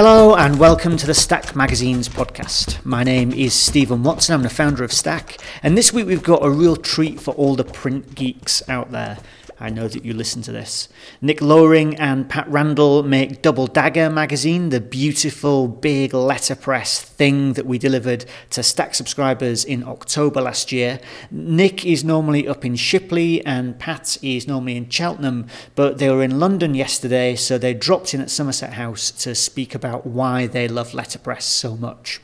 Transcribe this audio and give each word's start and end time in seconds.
Hello 0.00 0.36
and 0.36 0.60
welcome 0.60 0.96
to 0.96 1.08
the 1.08 1.12
Stack 1.12 1.56
Magazine's 1.56 2.08
podcast. 2.08 2.84
My 2.84 3.02
name 3.02 3.32
is 3.32 3.52
Stephen 3.52 4.04
Watson, 4.04 4.32
I'm 4.32 4.44
the 4.44 4.48
founder 4.48 4.84
of 4.84 4.92
Stack, 4.92 5.38
and 5.60 5.76
this 5.76 5.92
week 5.92 6.06
we've 6.06 6.22
got 6.22 6.44
a 6.44 6.50
real 6.50 6.76
treat 6.76 7.18
for 7.18 7.34
all 7.34 7.56
the 7.56 7.64
print 7.64 8.14
geeks 8.14 8.62
out 8.68 8.92
there. 8.92 9.18
I 9.60 9.70
know 9.70 9.88
that 9.88 10.04
you 10.04 10.14
listen 10.14 10.42
to 10.42 10.52
this. 10.52 10.88
Nick 11.20 11.40
Loaring 11.40 11.96
and 11.96 12.28
Pat 12.28 12.48
Randle 12.48 13.02
make 13.02 13.42
Double 13.42 13.66
Dagger 13.66 14.08
magazine, 14.08 14.68
the 14.68 14.80
beautiful 14.80 15.66
big 15.66 16.14
letterpress 16.14 17.02
thing 17.02 17.54
that 17.54 17.66
we 17.66 17.76
delivered 17.76 18.24
to 18.50 18.62
Stack 18.62 18.94
subscribers 18.94 19.64
in 19.64 19.82
October 19.82 20.40
last 20.40 20.70
year. 20.70 21.00
Nick 21.32 21.84
is 21.84 22.04
normally 22.04 22.46
up 22.46 22.64
in 22.64 22.76
Shipley 22.76 23.44
and 23.44 23.78
Pat 23.80 24.16
is 24.22 24.46
normally 24.46 24.76
in 24.76 24.88
Cheltenham, 24.88 25.48
but 25.74 25.98
they 25.98 26.08
were 26.08 26.22
in 26.22 26.38
London 26.38 26.74
yesterday, 26.74 27.34
so 27.34 27.58
they 27.58 27.74
dropped 27.74 28.14
in 28.14 28.20
at 28.20 28.30
Somerset 28.30 28.74
House 28.74 29.10
to 29.10 29.34
speak 29.34 29.74
about 29.74 30.06
why 30.06 30.46
they 30.46 30.68
love 30.68 30.94
letterpress 30.94 31.44
so 31.44 31.76
much. 31.76 32.20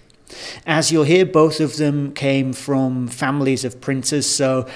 As 0.67 0.91
you'll 0.91 1.05
hear, 1.05 1.27
both 1.27 1.61
of 1.61 1.77
them 1.77 2.13
came 2.13 2.53
from 2.53 3.09
families 3.09 3.65
of 3.65 3.81
printers, 3.81 4.27
so 4.27 4.67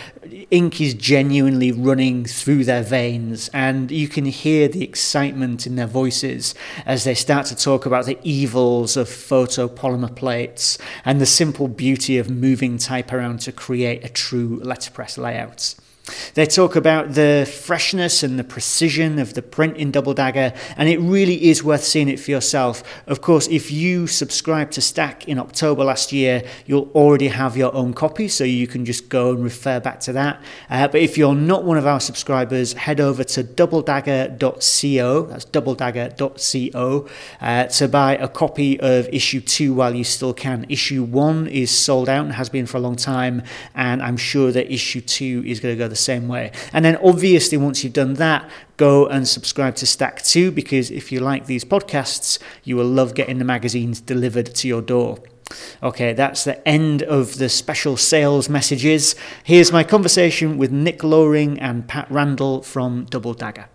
ink 0.50 0.80
is 0.80 0.94
genuinely 0.94 1.72
running 1.72 2.24
through 2.24 2.64
their 2.64 2.82
veins, 2.82 3.48
and 3.52 3.90
you 3.90 4.08
can 4.08 4.24
hear 4.26 4.68
the 4.68 4.84
excitement 4.84 5.66
in 5.66 5.76
their 5.76 5.86
voices 5.86 6.54
as 6.86 7.04
they 7.04 7.14
start 7.14 7.46
to 7.46 7.56
talk 7.56 7.86
about 7.86 8.06
the 8.06 8.18
evils 8.22 8.96
of 8.96 9.08
photopolymer 9.08 10.14
plates 10.14 10.78
and 11.04 11.20
the 11.20 11.26
simple 11.26 11.68
beauty 11.68 12.18
of 12.18 12.30
moving 12.30 12.78
type 12.78 13.12
around 13.12 13.40
to 13.40 13.52
create 13.52 14.04
a 14.04 14.08
true 14.08 14.60
letterpress 14.62 15.18
layout. 15.18 15.74
They 16.34 16.46
talk 16.46 16.76
about 16.76 17.14
the 17.14 17.50
freshness 17.50 18.22
and 18.22 18.38
the 18.38 18.44
precision 18.44 19.18
of 19.18 19.34
the 19.34 19.42
print 19.42 19.76
in 19.76 19.90
Double 19.90 20.14
Dagger, 20.14 20.52
and 20.76 20.88
it 20.88 20.98
really 20.98 21.48
is 21.48 21.64
worth 21.64 21.84
seeing 21.84 22.08
it 22.08 22.20
for 22.20 22.30
yourself. 22.30 22.82
Of 23.06 23.20
course, 23.20 23.48
if 23.48 23.70
you 23.70 24.06
subscribe 24.06 24.70
to 24.72 24.80
Stack 24.80 25.28
in 25.28 25.38
October 25.38 25.84
last 25.84 26.12
year, 26.12 26.44
you'll 26.66 26.90
already 26.94 27.28
have 27.28 27.56
your 27.56 27.74
own 27.74 27.94
copy, 27.94 28.28
so 28.28 28.44
you 28.44 28.66
can 28.66 28.84
just 28.84 29.08
go 29.08 29.32
and 29.32 29.42
refer 29.42 29.80
back 29.80 30.00
to 30.00 30.12
that. 30.12 30.40
Uh, 30.70 30.88
but 30.88 31.00
if 31.00 31.18
you're 31.18 31.34
not 31.34 31.64
one 31.64 31.76
of 31.76 31.86
our 31.86 32.00
subscribers, 32.00 32.72
head 32.74 33.00
over 33.00 33.24
to 33.24 33.44
doubledagger.co, 33.44 35.22
that's 35.22 35.44
doubledagger.co, 35.46 37.08
uh, 37.40 37.64
to 37.64 37.88
buy 37.88 38.16
a 38.16 38.28
copy 38.28 38.80
of 38.80 39.08
issue 39.08 39.40
two 39.40 39.74
while 39.74 39.94
you 39.94 40.04
still 40.04 40.32
can. 40.32 40.66
Issue 40.68 41.02
one 41.02 41.46
is 41.48 41.70
sold 41.70 42.08
out 42.08 42.24
and 42.24 42.34
has 42.34 42.48
been 42.48 42.66
for 42.66 42.76
a 42.76 42.80
long 42.80 42.96
time, 42.96 43.42
and 43.74 44.02
I'm 44.02 44.16
sure 44.16 44.52
that 44.52 44.72
issue 44.72 45.00
two 45.00 45.42
is 45.46 45.60
going 45.60 45.74
to 45.74 45.78
go 45.78 45.88
the 45.88 45.96
same 45.98 46.28
way. 46.28 46.52
And 46.72 46.84
then 46.84 46.96
obviously, 47.02 47.58
once 47.58 47.84
you've 47.84 47.92
done 47.92 48.14
that, 48.14 48.48
go 48.76 49.06
and 49.06 49.26
subscribe 49.26 49.76
to 49.76 49.86
Stack 49.86 50.22
2 50.22 50.50
because 50.52 50.90
if 50.90 51.12
you 51.12 51.20
like 51.20 51.46
these 51.46 51.64
podcasts, 51.64 52.38
you 52.64 52.76
will 52.76 52.86
love 52.86 53.14
getting 53.14 53.38
the 53.38 53.44
magazines 53.44 54.00
delivered 54.00 54.54
to 54.54 54.68
your 54.68 54.82
door. 54.82 55.18
Okay, 55.82 56.12
that's 56.12 56.44
the 56.44 56.66
end 56.68 57.02
of 57.02 57.38
the 57.38 57.48
special 57.48 57.96
sales 57.96 58.48
messages. 58.48 59.14
Here's 59.44 59.72
my 59.72 59.84
conversation 59.84 60.58
with 60.58 60.70
Nick 60.70 61.02
Loaring 61.02 61.58
and 61.58 61.88
Pat 61.88 62.10
Randle 62.10 62.62
from 62.62 63.04
Double 63.06 63.34
Dagger. 63.34 63.68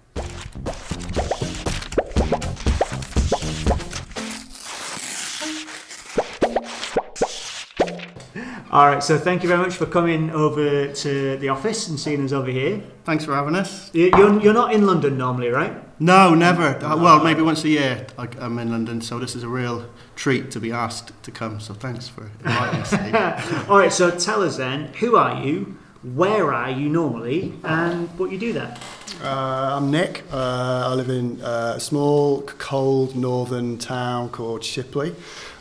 All 8.73 8.87
right, 8.87 9.03
so 9.03 9.19
thank 9.19 9.43
you 9.43 9.47
very 9.49 9.61
much 9.61 9.75
for 9.75 9.85
coming 9.85 10.31
over 10.31 10.87
to 10.91 11.37
the 11.37 11.49
office 11.49 11.87
and 11.89 11.99
seeing 11.99 12.25
us 12.25 12.31
over 12.31 12.49
here. 12.49 12.81
Thanks 13.03 13.23
for 13.23 13.35
having 13.35 13.53
us. 13.53 13.91
You- 13.93 14.09
You're, 14.17 14.41
you're 14.41 14.53
not 14.53 14.73
in 14.73 14.87
London 14.87 15.15
normally, 15.15 15.49
right? 15.49 15.73
No, 16.01 16.33
never. 16.33 16.83
Uh, 16.83 16.97
well, 16.97 17.23
maybe 17.23 17.43
once 17.43 17.63
a 17.65 17.69
year 17.69 18.07
I- 18.17 18.27
I'm 18.39 18.57
in 18.57 18.71
London, 18.71 18.99
so 19.01 19.19
this 19.19 19.35
is 19.35 19.43
a 19.43 19.47
real 19.47 19.85
treat 20.15 20.49
to 20.51 20.59
be 20.59 20.71
asked 20.71 21.11
to 21.21 21.29
come. 21.29 21.59
So 21.59 21.75
thanks 21.75 22.07
for 22.07 22.31
inviting 22.43 22.79
us. 22.81 22.87
Steve. 22.87 23.69
All 23.69 23.77
right, 23.77 23.93
so 23.93 24.09
tell 24.09 24.41
us 24.41 24.57
then, 24.57 24.91
who 24.95 25.17
are 25.17 25.43
you, 25.45 25.77
where 26.01 26.51
are 26.51 26.71
you 26.71 26.89
normally, 26.89 27.53
and 27.63 28.09
what 28.17 28.31
you 28.31 28.39
do 28.39 28.53
there? 28.53 28.75
Uh, 29.23 29.77
I'm 29.77 29.91
Nick. 29.91 30.23
Uh, 30.33 30.87
I 30.89 30.93
live 30.95 31.09
in 31.11 31.39
uh, 31.43 31.73
a 31.75 31.79
small, 31.79 32.41
cold 32.41 33.15
northern 33.15 33.77
town 33.77 34.29
called 34.29 34.63
Shipley 34.63 35.13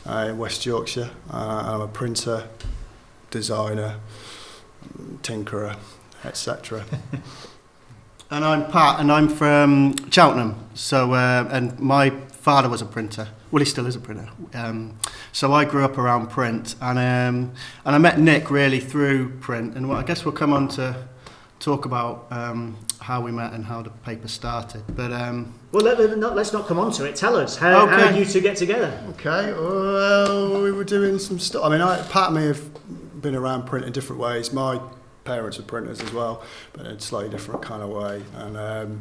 uh, 0.06 0.28
in 0.30 0.38
West 0.38 0.64
Yorkshire. 0.64 1.10
Uh, 1.30 1.62
I'm 1.74 1.80
a 1.82 1.88
printer, 1.88 2.48
designer, 3.32 3.96
tinkerer, 5.22 5.76
etc. 6.24 6.84
and 8.30 8.44
I'm 8.44 8.70
Pat, 8.70 9.00
and 9.00 9.10
I'm 9.10 9.28
from 9.28 9.96
Cheltenham. 10.10 10.54
So, 10.74 11.14
uh, 11.14 11.48
and 11.50 11.76
my 11.80 12.10
father 12.30 12.68
was 12.68 12.80
a 12.82 12.86
printer. 12.86 13.28
Well, 13.50 13.58
he 13.60 13.66
still 13.66 13.86
is 13.86 13.96
a 13.96 14.00
printer. 14.00 14.28
Um, 14.54 14.98
so 15.32 15.52
I 15.52 15.64
grew 15.64 15.84
up 15.84 15.98
around 15.98 16.28
print, 16.30 16.76
and 16.80 16.98
um, 16.98 17.52
and 17.84 17.94
I 17.96 17.98
met 17.98 18.20
Nick 18.20 18.50
really 18.50 18.78
through 18.80 19.30
print. 19.40 19.76
And 19.76 19.88
well, 19.88 19.98
I 19.98 20.04
guess 20.04 20.24
we'll 20.24 20.32
come 20.34 20.52
on 20.52 20.68
to 20.68 21.08
talk 21.58 21.84
about 21.84 22.26
um, 22.30 22.76
how 23.00 23.20
we 23.20 23.30
met 23.30 23.52
and 23.52 23.64
how 23.64 23.82
the 23.82 23.90
paper 23.90 24.26
started. 24.28 24.82
But 24.96 25.12
um, 25.12 25.54
Well, 25.70 25.84
let, 25.84 25.96
let, 25.98 26.18
not, 26.18 26.34
let's 26.34 26.52
not 26.52 26.66
come 26.66 26.78
on 26.80 26.90
to 26.92 27.04
it. 27.04 27.14
Tell 27.14 27.36
us, 27.36 27.56
how, 27.56 27.86
how 27.86 27.94
Okay. 27.94 28.08
did 28.08 28.18
you 28.18 28.24
two 28.24 28.40
get 28.40 28.56
together? 28.56 29.00
Okay, 29.10 29.52
well, 29.52 30.60
we 30.60 30.72
were 30.72 30.82
doing 30.82 31.20
some 31.20 31.38
stuff. 31.38 31.62
I 31.64 31.68
mean, 31.68 31.80
I, 31.80 32.02
Pat 32.08 32.30
and 32.30 32.36
me 32.36 32.46
have 32.46 32.60
been 33.22 33.34
around 33.34 33.66
print 33.66 33.86
in 33.86 33.92
different 33.92 34.20
ways. 34.20 34.52
My 34.52 34.80
parents 35.24 35.58
were 35.58 35.64
printers 35.64 36.00
as 36.00 36.12
well, 36.12 36.42
but 36.72 36.86
in 36.86 36.92
a 36.92 37.00
slightly 37.00 37.30
different 37.30 37.62
kind 37.62 37.82
of 37.82 37.90
way. 37.90 38.22
And 38.34 38.56
um, 38.56 39.00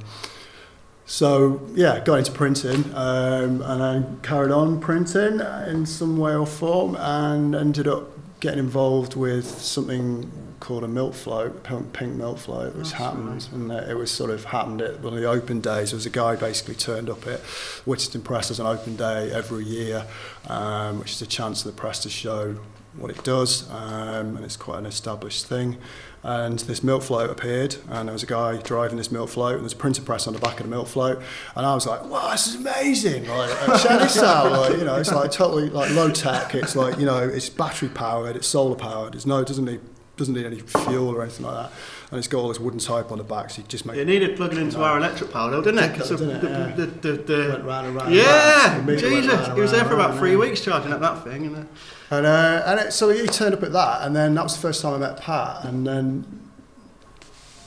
so, 1.05 1.67
yeah, 1.73 1.99
got 1.99 2.19
into 2.19 2.31
printing 2.31 2.85
um, 2.95 3.61
and 3.61 3.83
I 3.83 4.03
carried 4.21 4.51
on 4.51 4.79
printing 4.79 5.41
in 5.67 5.85
some 5.85 6.17
way 6.17 6.35
or 6.35 6.47
form 6.47 6.95
and 6.95 7.55
ended 7.55 7.87
up 7.87 8.09
getting 8.39 8.59
involved 8.59 9.15
with 9.15 9.45
something 9.45 10.31
called 10.61 10.83
a 10.83 10.87
milk 10.87 11.13
float, 11.13 11.63
pink 11.63 12.13
milk 12.13 12.37
float, 12.37 12.75
which 12.75 12.91
happened, 12.93 13.47
and 13.51 13.71
uh, 13.71 13.83
it 13.89 13.95
was 13.95 14.11
sort 14.11 14.29
of 14.29 14.45
happened 14.45 14.81
at 14.81 15.01
one 15.01 15.13
of 15.13 15.19
the 15.19 15.27
open 15.27 15.59
days. 15.59 15.89
There 15.89 15.97
was 15.97 16.05
a 16.05 16.11
guy 16.11 16.35
basically 16.35 16.75
turned 16.75 17.09
up 17.09 17.25
at 17.27 17.39
Whittington 17.85 18.21
Press 18.21 18.51
as 18.51 18.59
an 18.59 18.67
open 18.67 18.95
day 18.95 19.31
every 19.31 19.65
year, 19.65 20.05
um, 20.47 20.99
which 20.99 21.11
is 21.11 21.21
a 21.21 21.27
chance 21.27 21.63
for 21.63 21.69
the 21.69 21.75
press 21.75 21.99
to 22.03 22.09
show 22.09 22.57
what 22.97 23.09
it 23.11 23.23
does, 23.23 23.69
um, 23.71 24.35
and 24.35 24.43
it's 24.43 24.57
quite 24.57 24.79
an 24.79 24.85
established 24.85 25.45
thing. 25.45 25.77
And 26.23 26.59
this 26.59 26.83
milk 26.83 27.01
float 27.01 27.31
appeared, 27.31 27.77
and 27.89 28.07
there 28.07 28.13
was 28.13 28.21
a 28.21 28.27
guy 28.27 28.57
driving 28.57 28.97
this 28.97 29.11
milk 29.11 29.29
float, 29.29 29.53
and 29.55 29.61
there's 29.63 29.73
a 29.73 29.77
printer 29.77 30.03
press 30.03 30.27
on 30.27 30.33
the 30.33 30.39
back 30.39 30.59
of 30.59 30.65
the 30.67 30.69
milk 30.69 30.87
float, 30.87 31.19
and 31.55 31.65
I 31.65 31.73
was 31.73 31.87
like, 31.87 32.05
"Wow, 32.05 32.29
this 32.31 32.45
is 32.47 32.55
amazing! 32.55 33.27
Like, 33.27 33.49
uh, 33.67 33.77
check 33.79 34.01
this 34.01 34.17
out! 34.21 34.51
Like, 34.51 34.77
you 34.77 34.83
know, 34.85 34.97
it's 34.97 35.11
like 35.11 35.31
totally 35.31 35.69
like 35.71 35.89
low 35.91 36.11
tech. 36.11 36.53
It's 36.53 36.75
like 36.75 36.99
you 36.99 37.05
know, 37.07 37.17
it's 37.27 37.49
battery 37.49 37.89
powered, 37.89 38.35
it's 38.35 38.47
solar 38.47 38.75
powered. 38.75 39.13
There's 39.13 39.25
no, 39.25 39.39
it 39.39 39.47
doesn't 39.47 39.65
need 39.65 39.79
doesn't 40.17 40.35
need 40.35 40.45
any 40.45 40.59
fuel 40.59 41.09
or 41.09 41.23
anything 41.23 41.43
like 41.47 41.55
that, 41.55 41.71
and 42.11 42.19
it's 42.19 42.27
got 42.27 42.37
all 42.39 42.49
this 42.49 42.59
wooden 42.59 42.79
type 42.79 43.11
on 43.11 43.17
the 43.17 43.23
back, 43.23 43.49
so 43.49 43.63
you 43.63 43.67
just 43.67 43.87
make 43.87 43.97
it 43.97 44.05
needed 44.05 44.35
plugging 44.37 44.59
into 44.59 44.83
our 44.83 44.97
electric 44.97 45.31
power, 45.31 45.49
though, 45.49 45.61
didn't 45.63 45.79
it? 45.83 45.97
'Cause 45.97 46.09
Didn't 46.09 46.29
it? 46.29 46.41
the, 46.41 46.49
Yeah. 46.49 46.67
the, 46.75 46.85
the, 46.85 47.11
the, 47.23 47.49
Went 47.53 47.63
round 47.63 47.87
and 47.87 47.95
round 47.95 48.13
yeah, 48.13 48.73
round. 48.75 48.87
The 48.87 48.91
meter 48.93 49.09
went 49.09 49.23
Jesus, 49.23 49.47
he 49.55 49.59
was 49.61 49.71
there 49.71 49.85
for 49.85 49.95
about 49.95 50.17
three 50.19 50.35
weeks 50.35 50.61
charging 50.61 50.93
up 50.93 50.99
that 50.99 51.23
thing. 51.23 51.47
And, 51.47 51.55
uh, 51.55 51.63
And, 52.11 52.25
uh, 52.25 52.63
and 52.65 52.79
it, 52.81 52.91
so 52.91 53.09
he 53.09 53.25
turned 53.25 53.55
up 53.55 53.63
at 53.63 53.71
that, 53.71 54.01
and 54.05 54.13
then 54.13 54.35
that 54.35 54.43
was 54.43 54.53
the 54.53 54.61
first 54.61 54.81
time 54.81 54.93
I 54.95 54.97
met 54.97 55.17
Pat, 55.17 55.63
and 55.63 55.87
then 55.87 56.41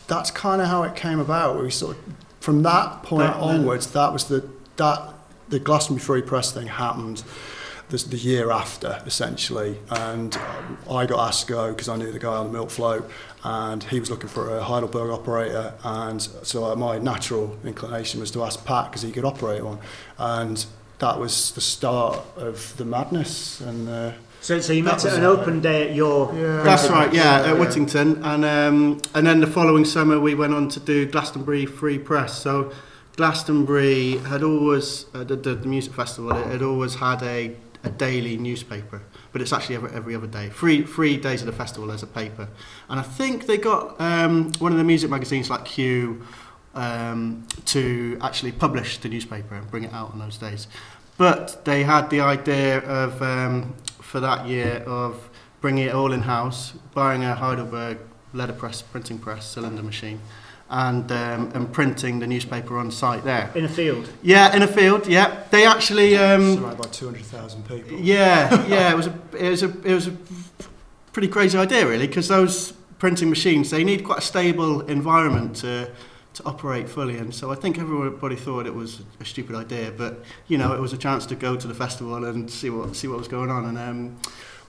that's 0.06 0.31
kind 0.31 0.60
of 0.60 0.69
how 0.69 0.82
it 0.82 0.94
came 0.94 1.19
about. 1.19 1.59
We 1.60 1.71
sort 1.71 1.97
of, 1.97 2.03
from 2.41 2.62
that 2.62 3.03
point 3.03 3.32
That- 3.32 3.41
onwards, 3.41 3.87
that 3.93 4.12
was 4.12 4.25
the 4.27 4.47
that 4.77 5.15
the 5.49 5.59
Glastonbury 5.59 6.05
Free 6.05 6.22
Press 6.22 6.53
thing 6.53 6.67
happened. 6.67 7.25
The, 7.91 7.99
the 7.99 8.17
year 8.17 8.50
after, 8.50 9.02
essentially, 9.05 9.79
and 9.91 10.35
um, 10.37 10.79
I 10.90 11.05
got 11.05 11.29
asked 11.29 11.47
to 11.47 11.52
go 11.52 11.70
because 11.70 11.87
I 11.87 11.97
knew 11.97 12.11
the 12.12 12.19
guy 12.19 12.35
on 12.35 12.47
the 12.47 12.52
milk 12.52 12.70
float, 12.70 13.08
and 13.44 13.85
he 13.85 14.00
was 14.00 14.11
looking 14.11 14.29
for 14.29 14.56
a 14.56 14.62
Heidelberg 14.62 15.11
operator, 15.11 15.75
and 15.85 16.20
so 16.20 16.64
uh, 16.64 16.75
my 16.76 16.99
natural 16.99 17.58
inclination 17.62 18.20
was 18.20 18.31
to 18.32 18.43
ask 18.43 18.64
Pat 18.64 18.87
because 18.90 19.02
he 19.02 19.12
could 19.12 19.26
operate 19.26 19.62
one, 19.62 19.79
and 20.17 20.64
that 20.99 21.19
was 21.20 21.52
the 21.52 21.61
start 21.62 22.20
of 22.37 22.76
the 22.76 22.85
madness, 22.85 23.62
and. 23.62 23.88
Uh, 23.88 24.12
So, 24.44 24.61
so 24.61 24.75
you 24.75 24.85
met 24.85 25.02
at 25.06 25.14
an 25.14 25.25
open 25.25 25.62
day 25.62 25.88
at 25.88 25.94
your. 25.94 26.31
Yeah. 26.35 26.62
That's 26.62 26.87
right, 26.91 27.11
yeah, 27.14 27.23
Yeah, 27.23 27.41
at 27.41 27.46
yeah. 27.46 27.61
Whittington, 27.61 28.23
and 28.23 28.44
um, 28.44 29.00
and 29.14 29.26
then 29.26 29.41
the 29.41 29.46
following 29.46 29.87
summer 29.87 30.20
we 30.20 30.35
went 30.35 30.52
on 30.52 30.69
to 30.69 30.81
do 30.81 31.06
Glastonbury 31.06 31.64
Free 31.64 31.99
Press. 31.99 32.43
So 32.43 32.70
Glastonbury 33.17 34.19
had 34.19 34.43
always 34.43 35.06
uh, 35.14 35.25
the, 35.25 35.37
the, 35.37 35.55
the 35.55 35.67
music 35.67 35.94
festival. 35.94 36.31
It 36.32 36.46
had 36.49 36.61
always 36.61 36.96
had 36.96 37.23
a, 37.23 37.56
a 37.85 37.88
daily 37.88 38.37
newspaper, 38.37 39.00
but 39.32 39.41
it's 39.41 39.50
actually 39.55 39.76
every, 39.76 39.91
every 39.93 40.14
other 40.14 40.26
day. 40.26 40.50
Three 40.50 40.82
three 40.82 41.17
days 41.17 41.40
of 41.40 41.47
the 41.47 41.55
festival 41.55 41.88
there's 41.88 42.02
a 42.02 42.06
paper, 42.06 42.47
and 42.90 43.00
I 43.00 43.02
think 43.02 43.47
they 43.47 43.56
got 43.56 43.99
um, 43.99 44.52
one 44.58 44.73
of 44.73 44.76
the 44.76 44.85
music 44.85 45.08
magazines 45.08 45.49
like 45.49 45.64
Q 45.64 46.23
um, 46.75 47.47
to 47.67 48.19
actually 48.21 48.53
publish 48.53 48.99
the 48.99 49.09
newspaper 49.09 49.55
and 49.55 49.71
bring 49.71 49.85
it 49.85 49.93
out 49.93 50.12
on 50.12 50.19
those 50.19 50.37
days. 50.38 50.67
But 51.17 51.65
they 51.65 51.85
had 51.85 52.11
the 52.11 52.21
idea 52.21 52.79
of 52.81 53.23
um, 53.23 53.75
for 54.00 54.21
that 54.21 54.47
year 54.47 54.82
of 54.87 55.29
bringing 55.61 55.87
it 55.87 55.94
all 55.94 56.12
in 56.12 56.23
house, 56.23 56.73
buying 56.93 57.25
a 57.25 57.35
Heidelberg 57.35 57.99
letterpress 58.32 58.82
printing 58.82 59.19
press 59.19 59.47
cylinder 59.47 59.82
machine, 59.82 60.21
and 60.69 61.11
um, 61.12 61.53
and 61.55 61.73
printing 61.73 62.19
the 62.19 62.26
newspaper 62.26 62.76
on 62.79 62.91
site 62.91 63.23
there. 63.25 63.50
In 63.55 63.65
a 63.65 63.69
field. 63.69 64.09
Yeah, 64.23 64.55
in 64.55 64.62
a 64.62 64.67
field. 64.67 65.06
Yeah, 65.06 65.44
they 65.50 65.65
actually. 65.67 66.17
Um, 66.17 66.56
Surrounded 66.56 66.82
by 66.82 66.88
200,000 66.88 67.69
people. 67.69 67.99
yeah, 67.99 68.67
yeah, 68.69 68.91
it 68.91 68.97
was 68.97 69.06
a 69.06 69.15
it 69.38 69.50
was 69.50 69.62
a 69.62 69.69
it 69.85 69.94
was 69.94 70.09
a 70.09 70.17
pretty 71.12 71.29
crazy 71.29 71.56
idea 71.56 71.87
really 71.87 72.09
because 72.09 72.26
those 72.26 72.73
printing 72.99 73.31
machines 73.31 73.71
they 73.71 73.85
need 73.85 74.03
quite 74.03 74.19
a 74.19 74.23
stable 74.23 74.81
environment 74.82 75.55
to 75.55 75.88
to 76.34 76.44
operate 76.44 76.88
fully 76.88 77.16
and 77.16 77.34
so 77.34 77.50
I 77.50 77.54
think 77.54 77.78
everybody 77.78 78.36
thought 78.36 78.66
it 78.66 78.75
was 78.75 79.02
a 79.20 79.25
stupid 79.25 79.54
idea 79.56 79.92
but 79.96 80.25
you 80.48 80.58
know 80.58 80.72
it 80.75 80.81
was 80.81 80.92
a 80.92 80.98
chance 80.98 81.26
to 81.26 81.34
go 81.34 81.56
to 81.56 81.66
the 81.66 81.75
festival 81.75 82.25
and 82.25 82.50
see 82.50 82.70
what 82.70 82.94
see 82.96 83.08
what 83.08 83.19
was 83.19 83.28
going 83.28 83.50
on 83.50 83.64
and 83.64 83.78
um, 83.78 84.16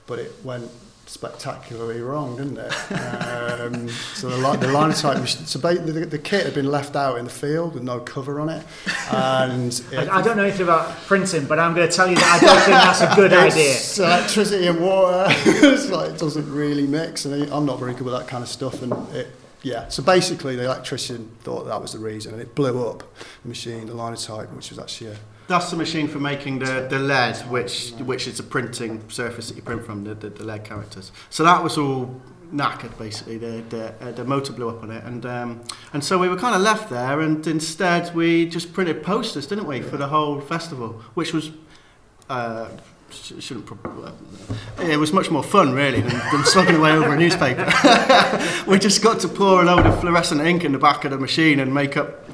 but 0.06 0.18
it 0.18 0.32
went 0.44 0.70
spectacularly 1.06 2.00
wrong, 2.00 2.36
didn't 2.36 2.58
it? 2.58 2.72
Um, 3.56 3.88
so 3.88 4.28
the, 4.28 4.36
li- 4.36 4.56
the 4.58 4.68
linotype 4.68 5.18
machine, 5.18 5.46
so 5.46 5.58
ba- 5.58 5.74
the, 5.74 6.04
the 6.06 6.18
kit 6.18 6.44
had 6.44 6.54
been 6.54 6.70
left 6.70 6.94
out 6.94 7.18
in 7.18 7.24
the 7.24 7.30
field 7.30 7.74
with 7.74 7.82
no 7.82 7.98
cover 8.00 8.38
on 8.38 8.48
it, 8.48 8.64
and 9.10 9.72
it, 9.92 10.08
I, 10.08 10.18
I 10.18 10.22
don't 10.22 10.36
know 10.36 10.44
anything 10.44 10.62
about 10.62 10.94
printing, 11.06 11.46
but 11.46 11.58
I'm 11.58 11.74
going 11.74 11.88
to 11.88 11.94
tell 11.94 12.08
you 12.08 12.16
that 12.16 12.40
I 12.42 12.44
don't 12.44 12.58
think 12.58 12.68
that's 12.68 13.00
a 13.00 13.16
good 13.16 13.32
idea. 13.48 13.76
Electricity 14.06 14.66
and 14.66 14.80
water. 14.80 15.26
it's 15.28 15.88
like 15.90 16.10
it 16.10 16.18
doesn't 16.18 16.52
really 16.52 16.86
mix, 16.86 17.24
and 17.24 17.50
I'm 17.50 17.66
not 17.66 17.78
very 17.78 17.94
good 17.94 18.02
with 18.02 18.14
that 18.14 18.28
kind 18.28 18.42
of 18.42 18.48
stuff. 18.48 18.82
And 18.82 18.92
it, 19.14 19.28
yeah, 19.66 19.88
so 19.88 20.00
basically 20.00 20.54
the 20.54 20.64
electrician 20.64 21.28
thought 21.40 21.64
that 21.64 21.82
was 21.82 21.92
the 21.92 21.98
reason, 21.98 22.32
and 22.32 22.40
it 22.40 22.54
blew 22.54 22.88
up 22.88 23.02
the 23.42 23.48
machine, 23.48 23.86
the 23.86 23.94
linotype, 23.94 24.52
which 24.52 24.70
was 24.70 24.78
actually 24.78 25.10
a 25.10 25.16
that's 25.48 25.70
the 25.70 25.76
machine 25.76 26.06
for 26.06 26.20
making 26.20 26.60
the, 26.60 26.86
the 26.88 27.00
lead, 27.00 27.36
which 27.50 27.90
which 27.98 28.28
is 28.28 28.38
a 28.38 28.44
printing 28.44 29.02
surface 29.10 29.48
that 29.48 29.56
you 29.56 29.62
print 29.62 29.84
from, 29.84 30.04
the, 30.04 30.14
the, 30.14 30.30
the 30.30 30.44
lead 30.44 30.62
characters. 30.62 31.10
So 31.30 31.42
that 31.42 31.64
was 31.64 31.78
all 31.78 32.20
knackered 32.52 32.96
basically. 32.96 33.38
The 33.38 33.64
the, 33.68 33.94
uh, 34.00 34.12
the 34.12 34.24
motor 34.24 34.52
blew 34.52 34.68
up 34.68 34.84
on 34.84 34.92
it, 34.92 35.02
and 35.02 35.26
um, 35.26 35.60
and 35.92 36.04
so 36.04 36.16
we 36.16 36.28
were 36.28 36.36
kind 36.36 36.54
of 36.54 36.60
left 36.60 36.88
there, 36.88 37.20
and 37.20 37.44
instead 37.44 38.14
we 38.14 38.46
just 38.46 38.72
printed 38.72 39.02
posters, 39.02 39.48
didn't 39.48 39.66
we, 39.66 39.82
for 39.82 39.96
the 39.96 40.08
whole 40.08 40.40
festival, 40.40 41.02
which 41.14 41.32
was. 41.32 41.50
Uh, 42.28 42.68
shouldn't 43.40 43.66
probably, 43.66 44.12
it 44.80 44.96
was 44.98 45.12
much 45.12 45.30
more 45.30 45.42
fun 45.42 45.72
really 45.72 46.00
than, 46.00 46.18
than 46.32 46.44
slugging 46.44 46.76
away 46.76 46.92
over 46.92 47.12
a 47.14 47.16
newspaper. 47.18 47.64
we 48.66 48.78
just 48.78 49.02
got 49.02 49.20
to 49.20 49.28
pour 49.28 49.62
a 49.62 49.64
load 49.64 49.86
of 49.86 50.00
fluorescent 50.00 50.40
ink 50.40 50.64
in 50.64 50.72
the 50.72 50.78
back 50.78 51.04
of 51.04 51.10
the 51.10 51.18
machine 51.18 51.60
and 51.60 51.72
make 51.72 51.96
up 51.96 52.28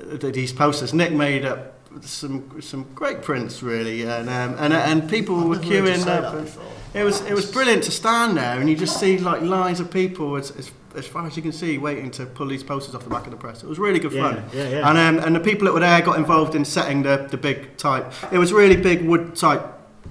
uh, 0.00 0.16
these 0.30 0.52
posters. 0.52 0.92
Nick 0.94 1.12
made 1.12 1.44
up 1.44 1.74
some 2.02 2.60
some 2.62 2.84
great 2.94 3.20
prints 3.22 3.62
really, 3.62 4.02
and 4.02 4.28
um, 4.28 4.54
and 4.58 4.72
and 4.72 5.08
people 5.10 5.36
were 5.48 5.56
queuing 5.56 6.06
up. 6.06 6.34
and. 6.34 6.50
It 6.92 7.04
was 7.04 7.20
it 7.20 7.34
was 7.34 7.46
brilliant 7.48 7.84
to 7.84 7.92
stand 7.92 8.36
there 8.36 8.58
and 8.58 8.68
you 8.68 8.74
just 8.74 8.98
see 8.98 9.16
like 9.18 9.42
lines 9.42 9.78
of 9.78 9.92
people 9.92 10.34
as, 10.34 10.50
as, 10.56 10.72
as 10.96 11.06
far 11.06 11.24
as 11.24 11.36
you 11.36 11.42
can 11.42 11.52
see 11.52 11.78
waiting 11.78 12.10
to 12.10 12.26
pull 12.26 12.48
these 12.48 12.64
posters 12.64 12.96
off 12.96 13.04
the 13.04 13.10
back 13.10 13.26
of 13.26 13.30
the 13.30 13.36
press. 13.36 13.62
It 13.62 13.68
was 13.68 13.78
really 13.78 14.00
good 14.00 14.10
Yeah, 14.10 14.34
fun. 14.34 14.44
yeah, 14.52 14.68
yeah. 14.68 14.90
And 14.90 14.98
um, 14.98 15.24
and 15.24 15.36
the 15.36 15.38
people 15.40 15.66
that 15.66 15.72
were 15.72 15.78
there 15.78 16.00
got 16.00 16.18
involved 16.18 16.56
in 16.56 16.64
setting 16.64 17.04
the, 17.04 17.28
the 17.30 17.36
big 17.36 17.76
type. 17.76 18.12
It 18.32 18.38
was 18.38 18.52
really 18.52 18.74
big 18.74 19.02
wood 19.06 19.36
type 19.36 19.62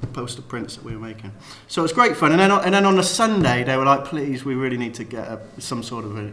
poster 0.07 0.41
prints 0.41 0.75
that 0.75 0.83
we 0.83 0.95
were 0.95 1.01
making. 1.01 1.31
So 1.67 1.81
it 1.81 1.83
was 1.83 1.93
great 1.93 2.17
fun. 2.17 2.31
And 2.31 2.39
then 2.39 2.51
on, 2.51 2.63
and 2.65 2.73
then 2.73 2.85
on 2.85 2.95
the 2.95 3.03
Sunday 3.03 3.63
they 3.63 3.77
were 3.77 3.85
like, 3.85 4.05
please, 4.05 4.43
we 4.43 4.55
really 4.55 4.77
need 4.77 4.93
to 4.95 5.03
get 5.03 5.27
a, 5.27 5.39
some 5.59 5.83
sort 5.83 6.05
of 6.05 6.17
a 6.17 6.31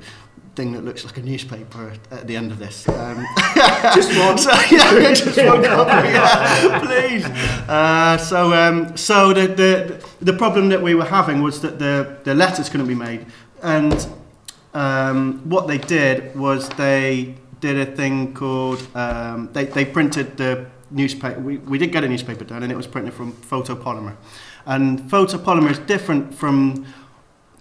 thing 0.57 0.73
that 0.73 0.85
looks 0.85 1.05
like 1.05 1.19
a 1.19 1.23
newspaper 1.23 1.93
at 2.11 2.27
the 2.27 2.35
end 2.35 2.51
of 2.51 2.59
this. 2.59 2.89
Um, 2.89 3.27
Just 3.95 4.19
one. 4.19 4.39
so, 4.39 4.51
yeah, 4.71 5.13
just 5.15 5.37
one 5.37 5.63
copy, 5.63 6.09
yeah, 6.09 6.81
please. 6.81 7.25
Uh, 7.69 8.17
so, 8.17 8.53
um, 8.53 8.97
so 8.97 9.33
the, 9.33 9.47
the 9.47 10.09
the 10.21 10.33
problem 10.33 10.71
that 10.71 10.83
we 10.83 10.95
were 10.95 11.05
having 11.05 11.43
was 11.43 11.61
that 11.61 11.79
the 11.79 12.19
the 12.25 12.35
letters 12.35 12.69
couldn't 12.69 12.89
be 12.89 12.95
made, 12.95 13.27
and 13.63 14.09
um, 14.75 15.49
what 15.49 15.69
they 15.69 15.79
did 15.79 16.35
was 16.37 16.69
they 16.71 17.37
did 17.61 17.79
a 17.79 17.87
thing 17.87 18.35
called 18.35 18.87
um, 18.95 19.51
they 19.53 19.65
they 19.67 19.85
printed 19.85 20.37
the 20.37 20.67
newspaper. 20.91 21.41
We, 21.41 21.59
we 21.59 21.79
did 21.79 21.93
get 21.93 22.05
a 22.05 22.09
newspaper 22.09 22.45
done, 22.45 22.63
and 22.63 22.73
it 22.73 22.77
was 22.77 22.87
printed 22.87 23.15
from 23.15 23.33
photopolymer, 23.33 24.17
and 24.65 25.01
photopolymer 25.01 25.71
is 25.71 25.79
different 25.81 26.35
from 26.35 26.87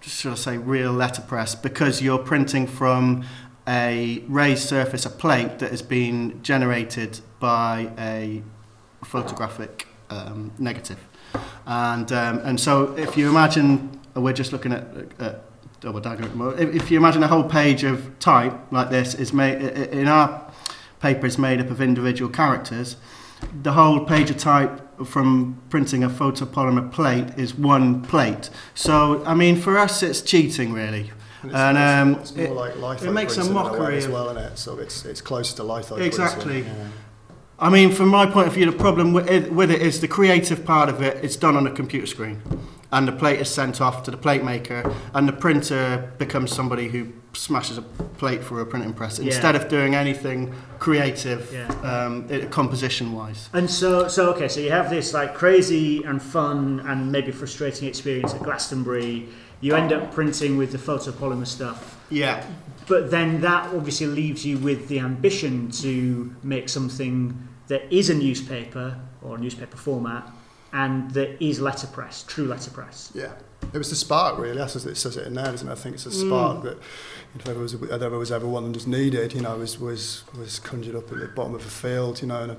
should 0.02 0.34
I 0.34 0.36
say 0.36 0.58
real 0.58 0.92
letterpress 0.92 1.56
because 1.56 2.02
you're 2.02 2.20
printing 2.20 2.68
from 2.68 3.26
a 3.68 4.24
raised 4.28 4.68
surface, 4.68 5.06
a 5.06 5.10
plate 5.10 5.60
that 5.60 5.72
has 5.72 5.82
been 5.82 6.42
generated 6.44 7.20
by 7.40 7.92
a 7.98 8.44
photographic 9.04 9.88
um, 10.10 10.52
negative. 10.60 11.00
And, 11.66 12.12
um, 12.12 12.40
and 12.40 12.60
so 12.60 12.96
if 12.96 13.18
you 13.18 13.30
imagine, 13.30 14.00
we're 14.16 14.34
just 14.34 14.52
looking 14.52 14.72
at, 14.72 14.86
at 15.20 15.42
double 15.82 16.00
the 16.00 16.30
moment, 16.36 16.76
if, 16.76 16.92
you 16.92 16.98
imagine 16.98 17.24
a 17.24 17.28
whole 17.28 17.44
page 17.44 17.84
of 17.84 18.18
type 18.20 18.54
like 18.72 18.90
this 18.90 19.16
is 19.16 19.34
made, 19.34 19.62
in 19.62 20.08
our 20.08 20.52
paper 21.06 21.28
is 21.28 21.38
made 21.38 21.60
up 21.62 21.70
of 21.70 21.80
individual 21.82 22.32
characters, 22.32 22.96
the 23.68 23.74
whole 23.74 24.00
page 24.06 24.30
of 24.32 24.38
type 24.38 24.74
from 25.06 25.62
printing 25.70 26.04
a 26.04 26.10
photopolymer 26.10 26.92
plate 26.92 27.28
is 27.38 27.54
one 27.54 28.02
plate. 28.02 28.50
So, 28.74 29.24
I 29.26 29.34
mean, 29.36 29.56
for 29.56 29.78
us, 29.78 30.02
it's 30.02 30.22
cheating, 30.22 30.74
really. 30.74 31.12
And 31.44 31.54
And, 31.56 31.78
um, 31.78 32.22
it's, 32.22 32.36
more 32.36 32.46
it- 32.46 32.54
like 32.56 32.74
litho 32.78 33.08
it 33.10 33.12
makes 33.14 33.38
a 33.38 33.44
mockery 33.44 33.98
as 33.98 34.08
well, 34.08 34.28
innit? 34.34 34.58
So 34.58 34.80
it's 34.80 35.06
it's 35.06 35.22
closer 35.22 35.56
to 35.58 35.64
litho 35.64 35.96
Exactly. 35.98 36.64
printing, 36.64 36.76
yeah. 36.76 37.68
I 37.68 37.70
mean, 37.70 37.92
from 37.92 38.10
my 38.20 38.26
point 38.36 38.48
of 38.48 38.54
view, 38.58 38.66
the 38.66 38.78
problem 38.88 39.14
with 39.14 39.28
it, 39.30 39.44
with 39.60 39.70
it 39.76 39.82
is 39.90 40.00
the 40.06 40.08
creative 40.18 40.60
part 40.66 40.88
of 40.94 40.98
it. 41.08 41.14
It's 41.26 41.38
done 41.46 41.56
on 41.60 41.66
a 41.68 41.72
computer 41.82 42.08
screen, 42.08 42.38
and 42.92 43.08
the 43.08 43.12
plate 43.12 43.40
is 43.40 43.50
sent 43.50 43.82
off 43.82 44.04
to 44.04 44.12
the 44.12 44.18
plate 44.18 44.44
maker, 44.44 44.94
and 45.14 45.28
the 45.28 45.34
printer 45.34 46.12
becomes 46.18 46.52
somebody 46.54 46.88
who 46.90 47.08
smashes 47.34 47.78
a 47.78 47.82
plate 47.82 48.44
through 48.44 48.62
a 48.62 48.66
printing 48.66 48.94
press 48.94 49.20
Yeah. 49.20 49.26
instead 49.26 49.56
of 49.56 49.68
doing 49.68 49.94
anything 49.96 50.54
creative, 50.80 51.52
Yeah. 51.54 51.68
um, 51.84 52.26
it, 52.30 52.50
composition-wise. 52.52 53.50
And 53.54 53.70
so, 53.70 54.08
so 54.08 54.30
okay, 54.34 54.48
so 54.48 54.60
you 54.62 54.72
have 54.72 54.90
this 54.90 55.14
like 55.14 55.34
crazy 55.36 56.04
and 56.04 56.22
fun 56.22 56.82
and 56.86 57.12
maybe 57.12 57.32
frustrating 57.32 57.88
experience 57.88 58.34
at 58.34 58.42
Glastonbury. 58.44 59.28
You 59.62 59.76
end 59.76 59.92
up 59.92 60.14
printing 60.14 60.58
with 60.58 60.72
the 60.72 60.78
photopolymer 60.78 61.48
stuff, 61.48 61.98
Yeah, 62.10 62.44
but 62.88 63.10
then 63.12 63.42
that 63.42 63.74
obviously 63.74 64.08
leaves 64.08 64.46
you 64.46 64.58
with 64.58 64.88
the 64.88 65.00
ambition 65.00 65.72
to 65.82 66.34
make 66.44 66.70
something 66.70 67.48
that 67.68 67.82
is 67.92 68.10
a 68.10 68.14
newspaper 68.14 68.96
or 69.24 69.36
a 69.36 69.40
newspaper 69.40 69.76
format 69.76 70.30
and 70.74 71.12
that 71.12 71.44
is 71.44 71.60
letterpress, 71.60 72.24
true 72.24 72.46
letterpress. 72.46 73.12
Yeah, 73.14 73.34
it 73.74 73.78
was 73.78 73.90
the 73.90 73.96
spark 73.96 74.38
really. 74.38 74.58
That's 74.58 74.76
as 74.76 74.86
it 74.86 74.96
says 74.96 75.18
it 75.18 75.28
in 75.28 75.34
there, 75.34 75.46
doesn't 75.46 75.68
it? 75.68 75.72
I 75.72 75.76
think 75.76 75.96
it's 75.96 76.06
a 76.06 76.10
mm. 76.10 76.28
spark 76.28 76.64
that 76.64 76.78
if 77.36 77.44
there 77.44 77.56
was 77.56 77.74
if 77.74 77.82
there 77.82 78.10
was 78.10 78.32
ever 78.32 78.48
one 78.48 78.66
that 78.66 78.74
was 78.74 78.88
needed, 78.88 79.34
you 79.34 79.42
know, 79.42 79.58
was 79.58 79.80
was 79.80 80.24
was 80.38 80.60
conjured 80.60 80.96
up 80.96 81.12
at 81.12 81.20
the 81.20 81.28
bottom 81.28 81.56
of 81.56 81.66
a 81.66 81.70
field, 81.70 82.22
you 82.22 82.28
know, 82.28 82.44
and 82.44 82.52
a, 82.54 82.58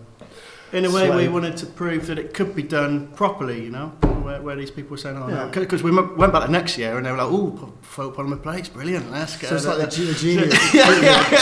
in 0.72 0.84
a 0.84 0.90
way, 0.90 1.10
we 1.14 1.28
wanted 1.28 1.56
to 1.58 1.66
prove 1.66 2.06
that 2.08 2.18
it 2.18 2.34
could 2.34 2.54
be 2.54 2.62
done 2.62 3.08
properly. 3.08 3.62
You 3.64 3.70
know, 3.70 3.88
where, 4.22 4.40
where 4.42 4.56
these 4.56 4.70
people 4.70 4.90
were 4.92 4.96
saying, 4.96 5.16
"Oh, 5.16 5.28
Yeah. 5.28 5.50
no," 5.54 5.60
because 5.60 5.82
we 5.82 5.90
m- 5.96 6.16
went 6.16 6.32
back 6.32 6.42
the 6.46 6.52
next 6.52 6.76
year 6.78 6.96
and 6.96 7.06
they 7.06 7.10
were 7.10 7.18
like, 7.18 7.28
"Oh, 7.30 7.72
photopolymer 7.82 8.42
plates, 8.42 8.68
brilliant! 8.68 9.10
Let's 9.12 9.36
go." 9.36 9.48
so 9.48 9.54
it's 9.56 9.64
like 9.66 9.76
the 9.78 9.82
that." 9.86 9.90
ge- 9.92 10.18
genius, 10.20 10.72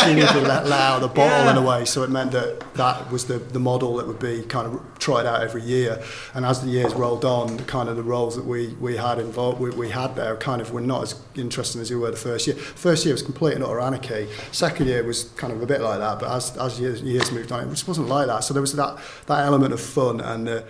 genius 0.04 0.31
had 0.31 0.43
let, 0.43 0.66
let 0.66 0.81
out 0.81 1.00
the 1.00 1.09
bottle 1.09 1.45
Yeah. 1.45 1.50
in 1.52 1.57
a 1.57 1.62
way. 1.62 1.85
So 1.85 2.02
it 2.02 2.11
meant 2.11 2.33
that 2.33 2.75
that 2.75 3.11
was 3.11 3.25
the, 3.26 3.38
the 3.38 3.59
model 3.61 3.97
that 3.97 4.07
would 4.07 4.19
be 4.19 4.43
kind 4.43 4.66
of 4.66 4.81
tried 4.99 5.26
out 5.26 5.43
every 5.43 5.62
year. 5.62 6.02
And 6.35 6.45
as 6.45 6.61
the 6.62 6.69
years 6.69 6.95
rolled 6.95 7.25
on, 7.25 7.57
the 7.57 7.62
kind 7.64 7.88
of 7.88 7.97
the 7.97 8.02
roles 8.02 8.37
that 8.37 8.45
we, 8.45 8.69
we 8.81 8.97
had 8.97 9.19
involved, 9.19 9.61
we, 9.61 9.71
we 9.71 9.88
had 9.90 10.14
there 10.16 10.37
kind 10.37 10.61
of 10.61 10.73
were 10.73 10.81
not 10.81 11.02
as 11.02 11.14
interesting 11.35 11.81
as 11.81 11.90
we 11.90 11.97
were 11.97 12.11
the 12.11 12.16
first 12.16 12.47
year. 12.47 12.57
First 12.57 13.04
year 13.04 13.14
was 13.14 13.23
complete 13.23 13.54
and 13.54 13.64
utter 13.64 13.81
anarchy. 13.81 14.28
Second 14.52 14.87
year 14.87 15.02
was 15.04 15.25
kind 15.37 15.52
of 15.52 15.62
a 15.62 15.66
bit 15.66 15.81
like 15.81 15.99
that, 15.99 16.21
but 16.21 16.31
as, 16.31 16.57
as 16.57 16.81
years, 16.81 17.00
years 17.02 17.31
moved 17.33 17.52
on, 17.52 17.61
it 17.66 17.71
just 17.71 17.88
wasn't 17.88 18.09
like 18.09 18.26
that. 18.26 18.45
So 18.45 18.54
there 18.54 18.61
was 18.61 18.73
that, 18.75 18.99
that 19.26 19.44
element 19.47 19.73
of 19.73 19.80
fun 19.80 20.21
and 20.21 20.49
uh, 20.49 20.62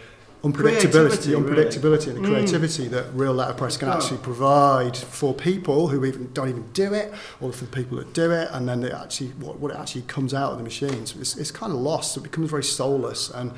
unpredictability, 0.42 0.90
Creativity, 0.92 1.30
the 1.30 1.36
really. 1.38 1.64
unpredictability 1.64 2.06
and 2.08 2.16
the 2.16 2.20
Mm. 2.20 2.26
creativity 2.26 2.88
that 2.88 3.06
real 3.14 3.32
letterpress 3.32 3.76
can 3.78 3.88
Oh. 3.88 3.92
actually 3.92 4.18
provide 4.18 4.94
for 4.96 5.32
people 5.32 5.88
who 5.88 6.04
even 6.04 6.30
don't 6.34 6.48
even 6.50 6.66
do 6.74 6.92
it, 6.92 7.12
or 7.40 7.50
for 7.52 7.64
the 7.64 7.70
people 7.70 7.96
that 7.98 8.12
do 8.12 8.30
it, 8.30 8.48
and 8.52 8.68
then 8.68 8.82
it 8.84 8.92
actually 8.92 9.28
what, 9.40 9.58
what 9.58 9.70
it 9.72 9.78
actually 9.78 10.02
comes 10.02 10.34
out 10.34 10.52
of 10.52 10.58
the 10.58 10.64
machines. 10.64 11.14
It's, 11.18 11.36
it's 11.36 11.50
kind 11.50 11.72
of 11.72 11.78
lost. 11.78 12.16
It 12.16 12.22
becomes 12.22 12.50
very 12.50 12.64
soulless 12.64 13.30
and. 13.30 13.52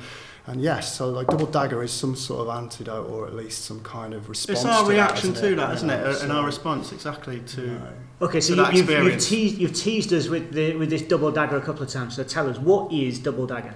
And 0.49 0.61
yes, 0.61 0.95
so 0.95 1.09
like 1.09 1.27
double 1.27 1.45
dagger 1.47 1.83
is 1.83 1.91
some 1.91 2.15
sort 2.15 2.47
of 2.47 2.55
antidote, 2.55 3.09
or 3.09 3.27
at 3.27 3.35
least 3.35 3.65
some 3.65 3.81
kind 3.81 4.13
of 4.13 4.29
response. 4.29 4.59
It's 4.59 4.65
our 4.65 4.83
to 4.85 4.89
reaction 4.89 5.33
that, 5.33 5.41
to 5.41 5.55
that, 5.55 5.75
isn't 5.75 5.89
it? 5.89 5.97
You 5.97 6.03
know, 6.03 6.09
And 6.09 6.17
so, 6.19 6.31
our 6.37 6.45
response 6.45 6.93
exactly 6.93 7.41
to. 7.41 7.61
you 7.63 7.67
know. 7.67 7.87
Okay, 8.21 8.39
so 8.39 8.55
To 8.55 8.59
you, 8.61 8.63
that 8.65 8.73
you've, 8.73 8.89
you've, 8.89 9.19
teased, 9.19 9.57
you've 9.57 9.73
teased 9.75 10.13
us 10.13 10.29
with 10.29 10.53
the, 10.53 10.73
with 10.77 10.89
this 10.89 11.01
double 11.01 11.31
dagger 11.31 11.57
a 11.57 11.61
couple 11.61 11.83
of 11.83 11.89
times. 11.89 12.15
So 12.15 12.23
tell 12.23 12.49
us, 12.49 12.57
what 12.59 12.93
is 12.93 13.19
double 13.19 13.45
dagger? 13.45 13.75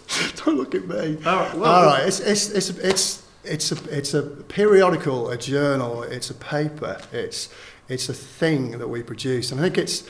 Don't 0.44 0.56
look 0.56 0.74
at 0.74 0.86
me. 0.86 1.18
Oh, 1.24 1.52
well, 1.56 1.64
All 1.64 1.86
right, 1.86 2.06
it's 2.06 2.20
it's 2.20 2.50
it's 2.50 2.70
it's 2.70 3.22
it's 3.44 3.72
a 3.72 3.98
it's 3.98 4.14
a 4.14 4.22
periodical, 4.22 5.30
a 5.30 5.36
journal, 5.36 6.02
it's 6.02 6.30
a 6.30 6.34
paper, 6.34 7.00
it's 7.12 7.48
it's 7.88 8.08
a 8.08 8.14
thing 8.14 8.78
that 8.78 8.88
we 8.88 9.02
produce, 9.02 9.50
and 9.50 9.60
I 9.60 9.64
think 9.64 9.78
it's 9.78 10.08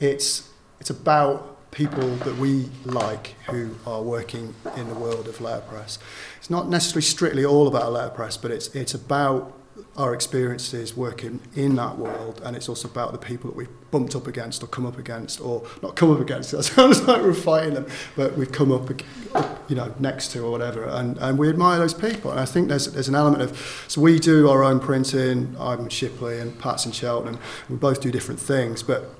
it's 0.00 0.48
it's 0.80 0.90
about 0.90 1.70
people 1.70 2.16
that 2.16 2.36
we 2.36 2.68
like 2.84 3.28
who 3.48 3.74
are 3.86 4.02
working 4.02 4.54
in 4.76 4.88
the 4.88 4.94
world 4.94 5.26
of 5.26 5.40
letterpress. 5.40 5.98
It's 6.38 6.50
not 6.50 6.68
necessarily 6.68 7.02
strictly 7.02 7.44
all 7.44 7.66
about 7.66 7.84
a 7.84 7.90
letterpress, 7.90 8.36
but 8.36 8.50
it's 8.50 8.68
it's 8.74 8.94
about 8.94 9.58
our 9.96 10.14
experiences 10.14 10.96
working 10.96 11.40
in 11.54 11.76
that 11.76 11.98
world, 11.98 12.40
and 12.44 12.56
it's 12.56 12.68
also 12.68 12.88
about 12.88 13.12
the 13.12 13.18
people 13.18 13.50
that 13.50 13.56
we've 13.56 13.68
bumped 13.90 14.14
up 14.14 14.26
against 14.26 14.62
or 14.62 14.66
come 14.66 14.86
up 14.86 14.98
against, 14.98 15.40
or 15.40 15.66
not 15.82 15.96
come 15.96 16.10
up 16.10 16.20
against. 16.20 16.52
That 16.52 16.62
sounds 16.62 17.02
like 17.02 17.22
we're 17.22 17.34
fighting 17.34 17.74
them, 17.74 17.86
but 18.16 18.36
we've 18.36 18.52
come 18.52 18.72
up, 18.72 18.90
you 19.68 19.76
know, 19.76 19.94
next 19.98 20.28
to 20.32 20.44
or 20.44 20.50
whatever, 20.50 20.84
and, 20.84 21.18
and 21.18 21.38
we 21.38 21.48
admire 21.48 21.78
those 21.78 21.94
people. 21.94 22.30
And 22.30 22.40
I 22.40 22.44
think 22.44 22.68
there's 22.68 22.90
there's 22.92 23.08
an 23.08 23.14
element 23.14 23.42
of 23.42 23.84
so 23.88 24.00
we 24.00 24.18
do 24.18 24.48
our 24.48 24.62
own 24.62 24.80
printing. 24.80 25.56
I'm 25.58 25.88
Shipley 25.88 26.38
and 26.38 26.58
Pat's 26.58 26.86
in 26.86 26.92
Cheltenham. 26.92 27.38
We 27.68 27.76
both 27.76 28.00
do 28.00 28.10
different 28.10 28.40
things, 28.40 28.82
but 28.82 29.14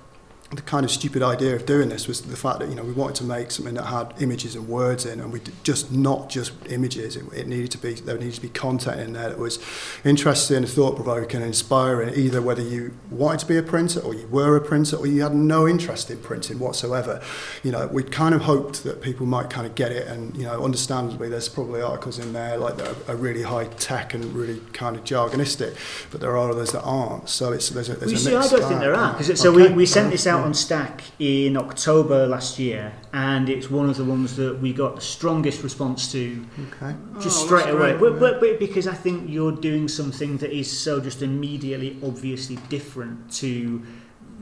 the 0.55 0.63
kind 0.63 0.85
of 0.85 0.91
stupid 0.91 1.23
idea 1.23 1.57
of 1.57 1.65
doing 1.65 1.89
this 1.89 2.07
was 2.07 2.21
the 2.21 2.37
fact 2.37 2.61
that 2.61 2.69
you 2.69 2.75
know 2.75 2.83
we 2.83 2.93
wanted 2.93 3.17
to 3.17 3.25
make 3.25 3.51
something 3.51 3.75
that 3.75 3.87
had 3.87 4.13
images 4.21 4.55
and 4.55 4.69
words 4.69 5.07
in, 5.07 5.19
and 5.19 5.33
we 5.33 5.41
just 5.63 5.91
not 5.91 6.29
just 6.29 6.53
images. 6.69 7.17
It, 7.17 7.25
it 7.33 7.47
needed 7.47 7.71
to 7.73 7.79
be 7.79 7.95
there 7.95 8.19
needed 8.19 8.35
to 8.35 8.43
be 8.43 8.51
content 8.51 9.01
in 9.01 9.15
there 9.15 9.31
that 9.31 9.39
was 9.39 9.59
interesting, 10.05 10.65
thought 10.67 10.97
provoking, 10.97 11.41
inspiring. 11.41 12.15
Either 12.15 12.43
whether 12.43 12.63
you 12.63 12.95
wanted 13.11 13.41
to 13.41 13.47
be 13.47 13.57
a 13.57 13.63
printer 13.63 14.01
or 14.01 14.15
you 14.15 14.27
were 14.27 14.57
a 14.57 14.61
printer 14.61 14.97
or 14.97 15.07
you 15.07 15.23
had 15.23 15.35
no 15.35 15.67
interest 15.67 16.11
in 16.11 16.19
printing 16.19 16.59
whatsoever. 16.59 17.23
You 17.63 17.73
know, 17.73 17.87
we 17.87 18.03
kind 18.03 18.35
of 18.35 18.43
hoped 18.43 18.85
that 18.85 19.01
people 19.01 19.25
might 19.25 19.49
kind 19.49 19.67
of 19.67 19.75
get 19.75 19.91
it, 19.91 20.07
and 20.07 20.37
you 20.37 20.45
know, 20.45 20.63
understandably, 20.63 21.31
there's 21.31 21.49
probably 21.49 21.81
articles 21.81 22.19
in 22.19 22.35
there 22.35 22.59
like 22.59 22.77
that 22.77 22.89
are, 22.89 23.13
are 23.13 23.17
really 23.17 23.43
high 23.43 23.65
tech 23.79 24.13
and 24.13 24.25
really 24.35 24.61
kind 24.75 24.97
of 24.97 25.05
jargonistic, 25.05 25.77
but 26.11 26.21
there 26.21 26.37
are 26.37 26.51
others 26.51 26.73
that 26.73 26.83
aren't. 26.83 27.31
So 27.31 27.53
it's 27.53 27.71
there's 27.71 27.89
a 27.89 27.95
there's 27.95 28.13
we 28.13 28.17
a 28.17 28.19
see, 28.19 28.37
I 28.37 28.47
don't 28.47 28.69
think 28.69 28.81
there 28.81 28.95
are. 28.95 29.15
Cause 29.15 29.31
it, 29.31 29.39
so 29.39 29.51
okay. 29.51 29.69
we, 29.69 29.75
we 29.75 29.87
sent 29.87 30.11
this 30.11 30.27
out 30.27 30.42
on 30.43 30.55
Stack 30.55 31.03
in 31.19 31.57
October 31.57 32.27
last 32.27 32.59
year, 32.59 32.93
and 33.13 33.49
it's 33.49 33.71
one 33.71 33.89
of 33.89 33.97
the 33.97 34.05
ones 34.05 34.37
that 34.37 34.61
we 34.61 34.73
got 34.73 34.95
the 34.97 35.01
strongest 35.01 35.63
response 35.63 36.11
to 36.13 36.45
Okay. 36.75 36.95
just 37.21 37.43
Oh, 37.43 37.47
straight 37.47 37.69
away. 37.71 37.97
great. 37.97 38.01
But, 38.01 38.21
but, 38.21 38.41
but 38.41 38.59
because 38.59 38.87
I 38.87 38.95
think 38.95 39.31
you're 39.31 39.53
doing 39.53 39.89
something 39.89 40.37
that 40.39 40.53
is 40.53 40.71
so 40.71 41.01
just 41.01 41.23
immediately, 41.23 41.97
obviously 42.03 42.57
different 42.69 43.31
to 43.35 43.83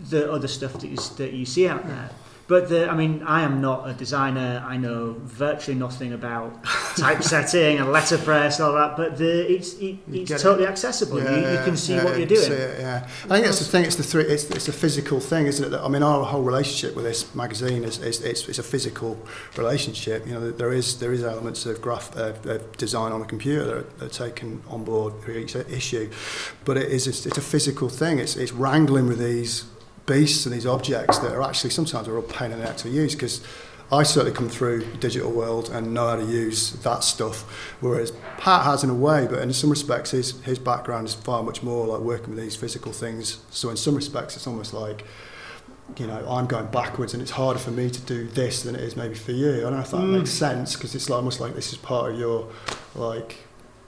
the 0.09 0.31
other 0.33 0.49
stuff 0.49 0.73
that 0.81 0.89
you, 0.89 0.97
that 1.17 1.33
you 1.33 1.45
see 1.45 1.69
out 1.69 1.87
there. 1.87 2.11
But 2.51 2.69
the, 2.69 2.91
I 2.91 2.97
mean, 2.97 3.23
I 3.23 3.43
am 3.43 3.61
not 3.61 3.89
a 3.89 3.93
designer. 3.93 4.61
I 4.67 4.77
know 4.77 5.15
virtually 5.21 5.79
nothing 5.79 6.15
about 6.15 6.65
typesetting 6.97 7.79
and 7.81 7.93
letterpress 7.93 8.59
and 8.59 8.67
all 8.67 8.75
that. 8.75 8.97
But 8.97 9.19
the, 9.19 9.49
it's 9.49 9.75
it, 9.75 9.99
it's 10.11 10.29
get 10.29 10.41
it. 10.41 10.43
totally 10.43 10.67
accessible. 10.67 11.19
you, 11.21 11.29
you 11.29 11.61
can 11.65 11.77
see 11.77 11.95
yeah, 11.95 12.05
what 12.05 12.19
you're 12.19 12.27
doing. 12.27 12.51
it, 12.51 12.81
yeah, 12.81 13.09
I 13.27 13.35
think 13.35 13.45
that's 13.45 13.61
the 13.61 13.67
thing. 13.67 13.85
It's 13.85 13.95
the 13.95 14.03
three. 14.03 14.25
It's, 14.25 14.51
it's 14.51 14.67
a 14.67 14.73
physical 14.73 15.21
thing, 15.21 15.47
isn't 15.47 15.65
it? 15.65 15.69
That- 15.69 15.85
I 15.85 15.87
mean, 15.87 16.03
our 16.03 16.25
whole 16.25 16.43
relationship 16.43 16.97
with 16.97 17.05
this 17.05 17.33
magazine 17.37 17.85
is, 17.85 17.99
is 17.99 18.21
it's, 18.21 18.49
it's 18.49 18.59
a 18.59 18.65
physical 18.65 19.17
relationship. 19.57 20.27
You 20.27 20.35
know, 20.35 20.51
there 20.51 20.73
is 20.73 20.99
there 20.99 21.13
is 21.13 21.23
elements 21.23 21.67
of 21.67 21.81
graph 21.81 22.17
uh, 22.17 22.33
of 22.47 22.77
design 22.79 23.13
on 23.13 23.23
a 23.23 23.27
computer 23.27 23.65
that 23.65 23.77
are, 23.77 23.87
that 23.99 24.07
are 24.07 24.27
taken 24.27 24.61
on 24.69 24.83
board 24.83 25.15
for 25.23 25.31
each 25.31 25.55
issue, 25.55 26.11
but 26.65 26.77
it 26.77 26.91
is 26.91 27.07
it's, 27.07 27.27
it's 27.27 27.39
a 27.39 27.49
physical 27.55 27.89
thing. 27.89 28.19
It's 28.19 28.35
it's 28.35 28.51
wrangling 28.51 29.07
with 29.07 29.21
these 29.21 29.67
beasts 30.13 30.45
and 30.47 30.55
these 30.55 30.67
objects 30.67 31.19
that 31.19 31.33
are 31.33 31.43
actually 31.43 31.71
sometimes 31.71 32.09
a 32.09 32.13
real 32.13 32.23
pain 32.23 32.51
in 32.53 32.59
the 32.59 32.65
neck 32.65 32.77
to 32.79 32.89
use 32.89 33.15
because. 33.15 33.41
I 33.93 34.05
certainly 34.05 34.31
come 34.31 34.49
through 34.49 34.85
the 34.85 34.99
digital 34.99 35.33
world 35.33 35.69
and 35.69 35.93
know 35.93 36.07
how 36.11 36.15
to 36.15 36.25
use 36.25 36.75
that 36.85 37.03
stuff, 37.03 37.43
whereas 37.81 38.13
Pat 38.39 38.63
has 38.63 38.85
in 38.85 38.91
a 38.91 38.95
way, 38.95 39.27
but 39.29 39.41
in 39.41 39.53
some 39.53 39.69
respects 39.69 40.13
his, 40.13 40.41
his 40.43 40.61
background 40.61 41.09
is 41.09 41.15
far 41.15 41.43
much 41.43 41.65
more 41.65 41.89
like 41.89 42.01
working 42.01 42.31
with 42.33 42.39
these 42.39 42.55
physical 42.55 42.93
things. 42.93 43.41
So 43.51 43.69
in 43.69 43.77
some 43.77 43.97
respects 43.97 44.37
it's 44.37 44.47
almost 44.47 44.73
like, 44.73 45.05
you 45.99 46.07
know, 46.07 46.25
I'm 46.31 46.47
going 46.47 46.67
backwards 46.67 47.15
and 47.15 47.21
it's 47.21 47.33
harder 47.33 47.59
for 47.59 47.73
me 47.73 47.91
to 47.91 48.01
do 48.03 48.29
this 48.29 48.63
than 48.63 48.77
it 48.77 48.83
is 48.83 48.95
maybe 48.97 49.17
for 49.17 49.33
you. 49.33 49.57
I 49.59 49.61
don't 49.63 49.73
know 49.75 49.81
if 49.81 49.91
that 49.91 49.97
Mm. 50.03 50.19
makes 50.19 50.31
sense 50.31 50.77
because 50.77 50.95
it's 50.95 51.11
like, 51.11 51.17
almost 51.17 51.41
like 51.41 51.57
this 51.57 51.73
is 51.73 51.79
part 51.79 52.13
of 52.13 52.17
your 52.17 52.47
like 52.95 53.39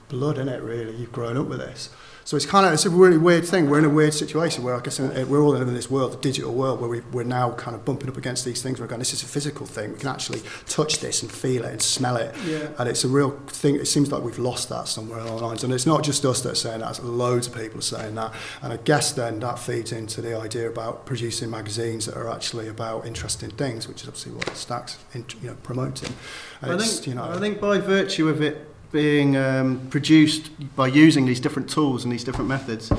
blood 0.09 0.37
in 0.37 0.49
it 0.49 0.61
really. 0.61 0.97
You've 0.97 1.13
grown 1.13 1.37
up 1.37 1.47
with 1.47 1.59
this. 1.59 1.89
So 2.25 2.37
it's 2.37 2.45
kind 2.45 2.65
of 2.65 2.73
it's 2.73 2.85
a 2.85 2.89
really 2.89 3.17
weird 3.17 3.45
thing. 3.45 3.69
We're 3.69 3.79
in 3.79 3.85
a 3.85 3.89
weird 3.89 4.13
situation 4.13 4.63
where 4.63 4.75
I 4.75 4.79
guess 4.79 4.99
we're 4.99 5.41
all 5.41 5.55
in 5.55 5.73
this 5.73 5.89
world, 5.89 6.13
the 6.13 6.17
digital 6.17 6.53
world, 6.53 6.79
where 6.79 6.89
we, 6.89 7.01
we're 7.11 7.23
now 7.23 7.51
kind 7.51 7.75
of 7.75 7.83
bumping 7.83 8.09
up 8.09 8.17
against 8.17 8.45
these 8.45 8.61
things. 8.61 8.79
We're 8.79 8.87
going, 8.87 8.99
this 8.99 9.13
is 9.13 9.23
a 9.23 9.27
physical 9.27 9.65
thing. 9.65 9.93
We 9.93 9.99
can 9.99 10.09
actually 10.09 10.41
touch 10.67 10.99
this 10.99 11.21
and 11.21 11.31
feel 11.31 11.65
it 11.65 11.71
and 11.71 11.81
smell 11.81 12.15
it. 12.15 12.35
Yeah. 12.45 12.69
And 12.77 12.87
it's 12.87 13.03
a 13.03 13.07
real 13.07 13.31
thing. 13.47 13.75
It 13.75 13.87
seems 13.87 14.11
like 14.11 14.23
we've 14.23 14.39
lost 14.39 14.69
that 14.69 14.87
somewhere 14.87 15.19
along 15.19 15.37
the 15.37 15.45
lines. 15.45 15.63
And 15.63 15.73
it's 15.73 15.85
not 15.85 16.03
just 16.03 16.25
us 16.25 16.41
that 16.41 16.51
are 16.51 16.55
saying 16.55 16.79
that. 16.79 16.91
It's 16.91 16.99
loads 17.01 17.47
of 17.47 17.55
people 17.55 17.79
are 17.79 17.81
saying 17.81 18.15
that. 18.15 18.33
And 18.61 18.73
I 18.73 18.77
guess 18.77 19.11
then 19.11 19.39
that 19.41 19.59
feeds 19.59 19.91
into 19.91 20.21
the 20.21 20.37
idea 20.37 20.69
about 20.69 21.05
producing 21.05 21.49
magazines 21.49 22.05
that 22.05 22.15
are 22.15 22.29
actually 22.29 22.67
about 22.67 23.05
interesting 23.05 23.51
things, 23.51 23.87
which 23.87 24.03
is 24.03 24.07
obviously 24.07 24.31
what 24.33 24.55
Stack's 24.55 24.97
you 25.13 25.23
know, 25.43 25.55
promoting. 25.63 26.13
And 26.61 26.71
I 26.71 26.77
think, 26.77 27.07
you 27.07 27.15
know, 27.15 27.25
I 27.25 27.39
think 27.39 27.59
by 27.59 27.79
virtue 27.79 28.29
of 28.29 28.41
it 28.41 28.69
being 28.93 29.35
um, 29.35 29.85
produced 29.89 30.51
by 30.77 30.87
using 30.87 31.25
these 31.25 31.41
different 31.41 31.69
tools 31.69 32.05
and 32.05 32.13
these 32.13 32.23
different 32.23 32.47
methods, 32.47 32.91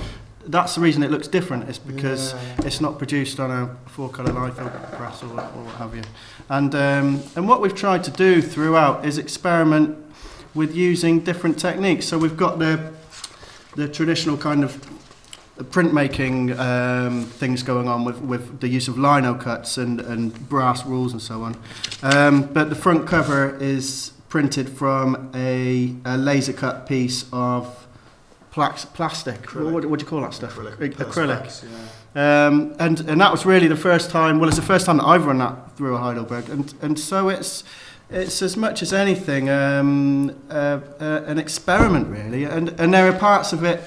that's 0.46 0.74
the 0.74 0.80
reason 0.82 1.02
it 1.02 1.10
looks 1.10 1.28
different. 1.28 1.70
Is 1.70 1.78
because 1.78 2.34
Yeah. 2.34 2.66
it's 2.66 2.80
not 2.80 2.98
produced 2.98 3.40
on 3.40 3.50
a 3.50 3.76
four-color 3.88 4.32
litho 4.32 4.68
press 4.98 5.22
or, 5.22 5.28
or 5.28 5.62
what 5.64 5.74
have 5.76 5.94
you. 5.96 6.02
And 6.50 6.74
um, 6.74 7.22
and 7.36 7.48
what 7.48 7.62
we've 7.62 7.74
tried 7.74 8.04
to 8.04 8.10
do 8.10 8.42
throughout 8.42 9.06
is 9.06 9.16
experiment 9.16 9.96
with 10.54 10.74
using 10.74 11.20
different 11.20 11.58
techniques. 11.58 12.06
So 12.06 12.18
we've 12.18 12.36
got 12.36 12.58
the 12.58 12.92
the 13.76 13.88
traditional 13.88 14.36
kind 14.36 14.62
of 14.64 14.72
printmaking 15.58 16.58
um, 16.58 17.24
things 17.24 17.62
going 17.62 17.86
on 17.88 18.04
with, 18.04 18.18
with 18.20 18.58
the 18.60 18.66
use 18.68 18.88
of 18.88 18.98
lino 18.98 19.34
cuts 19.34 19.78
and, 19.78 20.00
and 20.00 20.48
brass 20.48 20.84
rules 20.84 21.12
and 21.12 21.22
so 21.22 21.44
on. 21.44 21.56
Um, 22.02 22.42
but 22.52 22.70
the 22.70 22.74
front 22.76 23.06
cover 23.06 23.56
is 23.60 24.12
printed 24.34 24.68
from 24.68 25.30
a, 25.32 25.94
a 26.04 26.16
laser 26.16 26.52
cut 26.52 26.88
piece 26.88 27.26
of 27.32 27.86
plax, 28.52 28.84
plastic. 28.84 29.40
Acrylic. 29.42 29.72
What, 29.72 29.84
what 29.84 30.00
do 30.00 30.04
you 30.04 30.10
call 30.10 30.22
that 30.22 30.34
stuff? 30.34 30.56
acrylic. 30.56 30.96
Acrylic. 30.96 31.64
Yeah. 32.16 32.46
Um, 32.46 32.74
and 32.80 32.98
and 33.08 33.20
that 33.20 33.30
was 33.30 33.46
really 33.46 33.68
the 33.68 33.76
first 33.76 34.10
time. 34.10 34.40
Well, 34.40 34.48
it's 34.48 34.58
the 34.58 34.70
first 34.74 34.86
time 34.86 34.96
that 34.96 35.04
I've 35.04 35.24
run 35.26 35.38
that 35.38 35.76
through 35.76 35.94
a 35.94 35.98
Heidelberg, 35.98 36.48
and 36.48 36.74
and 36.82 36.98
so 36.98 37.28
it's 37.28 37.62
it's 38.10 38.42
as 38.42 38.56
much 38.56 38.82
as 38.82 38.92
anything 38.92 39.48
um, 39.50 40.30
uh, 40.50 40.80
uh, 41.00 41.22
an 41.28 41.38
experiment, 41.38 42.08
really. 42.08 42.42
And 42.42 42.70
and 42.80 42.92
there 42.92 43.06
are 43.06 43.16
parts 43.16 43.52
of 43.52 43.62
it 43.62 43.84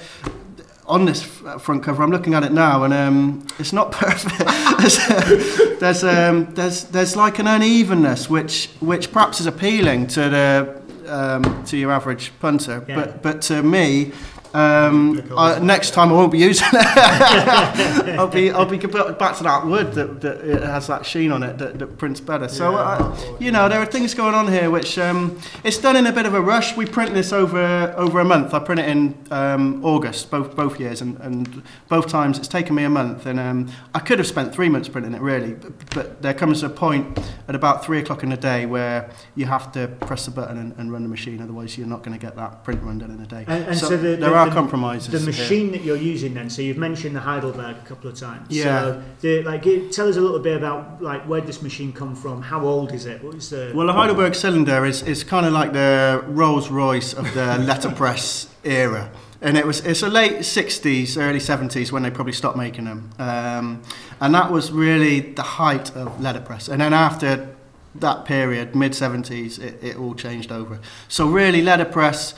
on 0.88 1.04
this 1.04 1.22
front 1.22 1.82
cover. 1.82 2.02
I'm 2.02 2.10
looking 2.10 2.34
at 2.34 2.42
it 2.42 2.52
now, 2.52 2.84
and 2.84 2.94
um, 2.94 3.46
it's 3.58 3.72
not 3.72 3.92
perfect. 4.04 4.38
there's 4.80 5.78
there's, 5.78 6.04
um, 6.04 6.52
there's 6.54 6.84
there's 6.84 7.14
like 7.16 7.38
an 7.38 7.46
unevenness, 7.46 8.28
which 8.30 8.70
which 8.80 9.12
perhaps 9.12 9.40
is 9.40 9.46
appealing 9.46 10.06
to 10.08 10.28
the 10.28 10.82
um, 11.08 11.64
to 11.64 11.76
your 11.76 11.92
average 11.92 12.32
punter, 12.40 12.84
Yeah. 12.88 12.94
but 12.96 13.22
but 13.22 13.42
to 13.42 13.62
me. 13.62 14.12
Um, 14.54 15.22
I, 15.36 15.58
next 15.58 15.90
time 15.92 16.08
I 16.10 16.12
won't 16.12 16.32
be 16.32 16.38
using 16.38 16.66
it. 16.72 16.86
I'll 18.18 18.28
be 18.28 18.50
I'll 18.50 18.64
be 18.66 18.78
back 18.78 19.36
to 19.36 19.42
that 19.44 19.66
wood 19.66 19.92
that, 19.94 20.20
that 20.22 20.40
it 20.44 20.62
has 20.62 20.86
that 20.86 21.04
sheen 21.04 21.30
on 21.32 21.42
it 21.42 21.58
that, 21.58 21.78
that 21.78 21.98
prints 21.98 22.20
better. 22.20 22.48
So 22.48 22.70
Yeah. 22.72 22.76
uh, 22.78 23.16
you 23.38 23.50
know 23.52 23.68
there 23.68 23.80
are 23.80 23.86
things 23.86 24.14
going 24.14 24.34
on 24.34 24.50
here 24.50 24.70
which 24.70 24.98
um, 24.98 25.38
it's 25.64 25.78
done 25.78 25.96
in 25.96 26.06
a 26.06 26.12
bit 26.12 26.26
of 26.26 26.34
a 26.34 26.40
rush. 26.40 26.76
We 26.76 26.86
print 26.86 27.14
this 27.14 27.32
over 27.32 27.94
over 27.96 28.20
a 28.20 28.24
month. 28.24 28.54
I 28.54 28.58
print 28.60 28.80
it 28.80 28.88
in 28.88 29.18
um, 29.30 29.84
August 29.84 30.30
both 30.30 30.56
both 30.56 30.80
years 30.80 31.00
and, 31.02 31.18
and 31.20 31.62
both 31.88 32.08
times 32.08 32.38
it's 32.38 32.48
taken 32.48 32.74
me 32.74 32.84
a 32.84 32.90
month 32.90 33.26
and 33.26 33.38
um, 33.38 33.70
I 33.94 33.98
could 34.00 34.18
have 34.18 34.28
spent 34.28 34.54
three 34.54 34.68
months 34.68 34.88
printing 34.88 35.14
it 35.14 35.20
really, 35.20 35.52
but, 35.54 35.94
but 35.94 36.22
there 36.22 36.34
comes 36.34 36.62
a 36.62 36.68
point 36.70 37.18
at 37.48 37.54
about 37.54 37.84
three 37.84 37.98
o'clock 37.98 38.22
in 38.22 38.30
the 38.30 38.36
day 38.36 38.66
where 38.66 39.10
you 39.34 39.46
have 39.46 39.72
to 39.72 39.88
press 39.88 40.24
the 40.24 40.30
button 40.30 40.56
and, 40.58 40.74
and 40.78 40.92
run 40.92 41.02
the 41.02 41.08
machine. 41.08 41.42
Otherwise 41.42 41.76
you're 41.76 41.86
not 41.86 42.02
going 42.02 42.18
to 42.18 42.24
get 42.24 42.36
that 42.36 42.64
print 42.64 42.82
run 42.82 42.98
done 42.98 43.10
in 43.10 43.20
a 43.20 43.26
day. 43.26 43.44
And, 43.46 43.64
and 43.66 43.78
so, 43.78 43.88
the, 43.96 44.16
there 44.16 44.37
are 44.38 44.46
the, 44.46 44.52
compromises. 44.52 45.12
The 45.12 45.18
here. 45.18 45.26
machine 45.26 45.72
that 45.72 45.82
you're 45.82 45.96
using 45.96 46.34
then, 46.34 46.48
so 46.48 46.62
you've 46.62 46.78
mentioned 46.78 47.14
the 47.14 47.20
Heidelberg 47.20 47.76
a 47.76 47.86
couple 47.86 48.10
of 48.10 48.16
times. 48.16 48.46
Yeah. 48.48 48.64
So 48.64 49.02
the, 49.20 49.42
like, 49.42 49.62
tell 49.90 50.08
us 50.08 50.16
a 50.16 50.20
little 50.20 50.38
bit 50.38 50.56
about 50.56 51.02
like 51.02 51.22
where 51.28 51.40
this 51.40 51.62
machine 51.62 51.92
come 51.92 52.14
from? 52.14 52.42
How 52.42 52.64
old 52.64 52.92
is 52.92 53.06
it? 53.06 53.22
What 53.22 53.36
is 53.36 53.50
the? 53.50 53.72
Well, 53.74 53.86
the 53.86 53.92
Heidelberg 53.92 54.34
cylinder 54.34 54.84
is, 54.86 55.02
is 55.02 55.24
kind 55.24 55.46
of 55.46 55.52
like 55.52 55.72
the 55.72 56.24
Rolls 56.26 56.70
Royce 56.70 57.12
of 57.12 57.32
the 57.34 57.58
letterpress 57.66 58.48
era. 58.64 59.10
And 59.40 59.56
it 59.56 59.64
was 59.64 59.80
it's 59.80 60.02
a 60.02 60.08
late 60.08 60.38
60s, 60.38 61.16
early 61.16 61.38
70s 61.38 61.92
when 61.92 62.02
they 62.02 62.10
probably 62.10 62.32
stopped 62.32 62.56
making 62.56 62.86
them. 62.86 63.10
Um, 63.18 63.82
and 64.20 64.34
that 64.34 64.50
was 64.50 64.72
really 64.72 65.20
the 65.20 65.42
height 65.42 65.94
of 65.94 66.20
letterpress. 66.20 66.68
And 66.68 66.80
then 66.80 66.92
after 66.92 67.54
that 67.94 68.24
period, 68.24 68.74
mid 68.74 68.92
70s, 68.92 69.58
it, 69.58 69.82
it 69.82 69.96
all 69.96 70.14
changed 70.14 70.52
over. 70.52 70.80
So 71.08 71.26
really, 71.28 71.62
letterpress, 71.62 72.34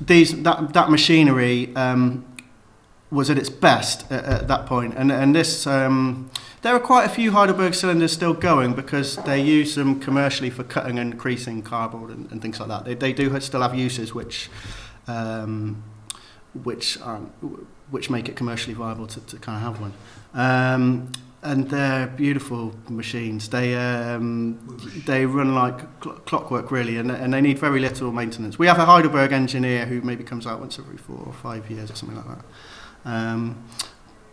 these 0.00 0.42
that, 0.42 0.72
that 0.72 0.90
machinery 0.90 1.74
um, 1.76 2.24
was 3.10 3.30
at 3.30 3.38
its 3.38 3.48
best 3.48 4.10
at, 4.10 4.24
at 4.24 4.48
that 4.48 4.66
point. 4.66 4.94
And, 4.96 5.12
and 5.12 5.34
this, 5.34 5.66
um, 5.66 6.30
there 6.62 6.74
are 6.74 6.80
quite 6.80 7.04
a 7.04 7.08
few 7.08 7.32
Heidelberg 7.32 7.74
cylinders 7.74 8.12
still 8.12 8.34
going 8.34 8.74
because 8.74 9.16
they 9.18 9.40
use 9.40 9.74
them 9.74 10.00
commercially 10.00 10.50
for 10.50 10.64
cutting 10.64 10.98
and 10.98 11.18
creasing 11.18 11.62
cardboard 11.62 12.10
and, 12.10 12.30
and 12.32 12.42
things 12.42 12.58
like 12.58 12.68
that. 12.68 12.84
They, 12.84 12.94
they 12.94 13.12
do 13.12 13.38
still 13.40 13.62
have 13.62 13.74
uses 13.74 14.14
which, 14.14 14.50
um, 15.06 15.84
which, 16.64 17.00
aren't, 17.00 17.30
which 17.90 18.10
make 18.10 18.28
it 18.28 18.36
commercially 18.36 18.74
viable 18.74 19.06
to, 19.06 19.20
to 19.20 19.36
kind 19.38 19.56
of 19.56 19.62
have 19.62 19.80
one. 19.80 19.92
Um, 20.34 21.12
and 21.46 21.70
they're 21.70 22.06
beautiful 22.08 22.74
machines. 22.88 23.48
They 23.48 23.74
um, 23.76 24.58
they 25.06 25.26
run 25.26 25.54
like 25.54 25.80
cl- 26.02 26.16
clockwork 26.26 26.70
really, 26.70 26.96
and, 26.98 27.10
and 27.10 27.32
they 27.32 27.40
need 27.40 27.58
very 27.58 27.80
little 27.80 28.12
maintenance. 28.12 28.58
We 28.58 28.66
have 28.66 28.78
a 28.78 28.84
Heidelberg 28.84 29.32
engineer 29.32 29.86
who 29.86 30.00
maybe 30.00 30.24
comes 30.24 30.46
out 30.46 30.60
once 30.60 30.78
every 30.78 30.96
four 30.96 31.22
or 31.24 31.32
five 31.32 31.70
years 31.70 31.90
or 31.90 31.94
something 31.94 32.16
like 32.16 32.26
that. 32.26 32.44
Um, 33.04 33.64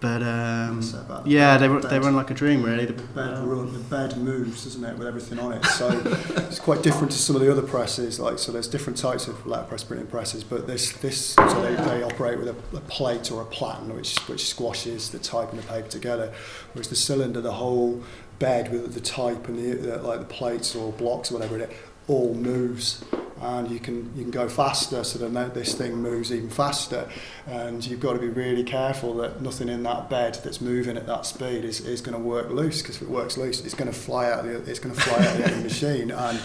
but 0.03 0.22
um, 0.22 0.81
about? 0.93 1.25
yeah, 1.25 1.57
they, 1.57 1.69
Bed. 1.69 1.83
they 1.83 1.98
run 1.98 2.13
like 2.13 2.29
a 2.29 2.33
dream 2.33 2.62
really. 2.62 2.88
The 2.88 2.91
bed, 2.91 3.39
run, 3.39 3.72
the 3.72 3.79
bed 3.79 4.17
moves, 4.17 4.65
doesn't 4.65 4.83
it, 4.83 4.98
with 4.98 5.07
everything 5.07 5.39
on 5.39 5.53
it. 5.53 5.63
So 5.63 5.88
it's 6.05 6.60
quite 6.60 6.83
different 6.83 7.13
to 7.13 7.17
some 7.17 7.38
of 7.38 7.41
the 7.41 7.50
other 7.50 7.62
presses. 7.62 8.19
Like 8.19 8.38
so, 8.38 8.51
there's 8.51 8.67
different 8.67 9.00
types 9.00 9.29
of 9.29 9.48
letterpress 9.48 9.86
printing 9.86 10.07
presses, 10.07 10.43
but 10.43 10.67
this 10.67 10.91
this 10.98 11.27
so 11.27 11.62
they, 11.62 11.75
they 11.86 12.03
operate 12.03 12.38
with 12.38 12.50
a, 12.50 12.75
a 12.75 12.81
plate 12.81 13.31
or 13.31 13.43
a 13.43 13.45
platen, 13.45 13.95
which 13.95 14.19
which 14.27 14.45
squashes 14.45 15.10
the 15.10 15.19
type 15.19 15.51
and 15.51 15.60
the 15.60 15.67
paper 15.67 15.88
together. 15.88 16.33
Whereas 16.74 16.89
the 16.89 16.98
cylinder, 16.98 17.39
the 17.39 17.53
whole 17.53 18.03
bed 18.39 18.74
with 18.74 18.93
the 18.93 19.00
type 19.00 19.48
and 19.48 19.57
the, 19.57 19.75
the 19.75 19.98
like 20.03 20.19
the 20.19 20.25
plates 20.25 20.75
or 20.75 20.91
blocks 20.91 21.31
or 21.31 21.36
whatever 21.36 21.57
it 21.60 21.69
is, 21.69 21.77
all 22.07 22.33
moves 22.33 23.03
and 23.43 23.69
you 23.69 23.79
can 23.79 24.12
you 24.15 24.24
can 24.24 24.31
go 24.31 24.48
faster 24.48 25.03
so 25.03 25.19
then 25.19 25.33
that 25.33 25.53
this 25.53 25.74
thing 25.74 25.95
moves 25.98 26.31
even 26.31 26.50
faster. 26.50 27.10
And 27.45 27.86
you've 27.86 28.00
got 28.00 28.13
to 28.13 28.19
be 28.19 28.29
really 28.29 28.63
careful 28.63 29.13
that 29.15 29.41
nothing 29.41 29.69
in 29.69 29.83
that 29.83 30.10
bed 30.10 30.39
that's 30.43 30.62
moving 30.62 30.95
at 30.95 31.07
that 31.07 31.25
speed 31.25 31.65
is, 31.65 31.81
is 31.81 32.01
going 32.01 32.17
to 32.17 32.24
work 32.24 32.50
loose 32.50 32.81
because 32.81 32.98
if 32.98 33.01
it 33.01 33.10
works 33.10 33.38
loose 33.38 33.60
it's 33.62 33.74
going 33.74 33.91
to 33.91 33.98
fly 33.98 34.31
out 34.31 34.43
the, 34.43 34.55
it's 34.69 34.79
going 34.79 34.95
to 34.95 35.01
fly 35.01 35.25
out 35.25 35.38
the 35.38 35.45
of 35.45 35.55
the 35.57 35.63
machine. 35.63 36.12
And 36.12 36.39